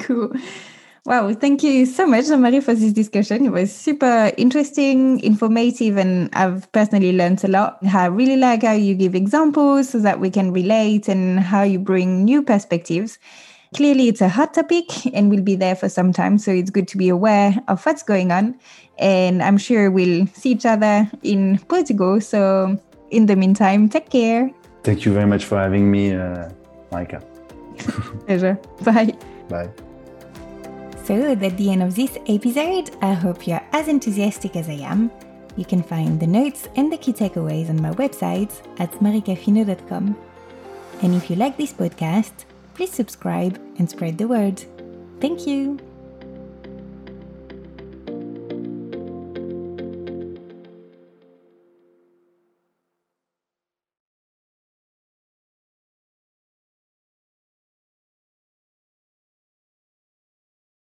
cool. 0.00 0.32
Wow, 1.04 1.32
thank 1.34 1.62
you 1.62 1.86
so 1.86 2.06
much, 2.06 2.26
Jean-Marie, 2.26 2.60
for 2.60 2.74
this 2.74 2.92
discussion. 2.92 3.46
It 3.46 3.52
was 3.52 3.74
super 3.74 4.32
interesting, 4.36 5.20
informative, 5.20 5.96
and 5.96 6.28
I've 6.34 6.70
personally 6.72 7.12
learned 7.12 7.44
a 7.44 7.48
lot. 7.48 7.78
I 7.94 8.06
really 8.06 8.36
like 8.36 8.62
how 8.62 8.72
you 8.72 8.94
give 8.94 9.14
examples 9.14 9.90
so 9.90 10.00
that 10.00 10.20
we 10.20 10.30
can 10.30 10.52
relate 10.52 11.08
and 11.08 11.40
how 11.40 11.62
you 11.62 11.78
bring 11.78 12.24
new 12.24 12.42
perspectives. 12.42 13.18
Clearly, 13.74 14.08
it's 14.08 14.20
a 14.20 14.28
hot 14.28 14.54
topic 14.54 14.86
and 15.14 15.30
we'll 15.30 15.42
be 15.42 15.54
there 15.54 15.76
for 15.76 15.88
some 15.88 16.12
time. 16.12 16.38
So 16.38 16.50
it's 16.50 16.70
good 16.70 16.88
to 16.88 16.96
be 16.96 17.08
aware 17.08 17.56
of 17.68 17.84
what's 17.84 18.02
going 18.02 18.32
on. 18.32 18.58
And 18.98 19.42
I'm 19.42 19.58
sure 19.58 19.90
we'll 19.90 20.26
see 20.28 20.52
each 20.52 20.66
other 20.66 21.10
in 21.22 21.58
Portugal. 21.68 22.20
So 22.20 22.80
in 23.10 23.26
the 23.26 23.36
meantime, 23.36 23.88
take 23.88 24.10
care. 24.10 24.50
Thank 24.84 25.04
you 25.04 25.12
very 25.12 25.26
much 25.26 25.44
for 25.44 25.58
having 25.58 25.90
me, 25.90 26.14
uh, 26.14 26.48
Micah. 26.90 27.22
Pleasure. 28.26 28.58
Bye. 28.82 29.14
Bye. 29.48 29.70
So, 31.04 31.32
at 31.32 31.56
the 31.56 31.70
end 31.70 31.82
of 31.82 31.94
this 31.94 32.18
episode, 32.26 32.90
I 33.00 33.14
hope 33.14 33.46
you're 33.46 33.62
as 33.72 33.88
enthusiastic 33.88 34.56
as 34.56 34.68
I 34.68 34.80
am. 34.84 35.10
You 35.56 35.64
can 35.64 35.82
find 35.82 36.20
the 36.20 36.26
notes 36.26 36.68
and 36.76 36.92
the 36.92 36.98
key 36.98 37.14
takeaways 37.14 37.70
on 37.70 37.80
my 37.80 37.92
website 37.92 38.52
at 38.78 38.92
maricafino.com. 39.00 40.16
And 41.02 41.14
if 41.14 41.30
you 41.30 41.36
like 41.36 41.56
this 41.56 41.72
podcast, 41.72 42.44
please 42.78 42.92
subscribe 42.92 43.56
and 43.78 43.90
spread 43.90 44.16
the 44.16 44.28
word. 44.28 44.62
Thank 45.20 45.48
you. 45.48 45.87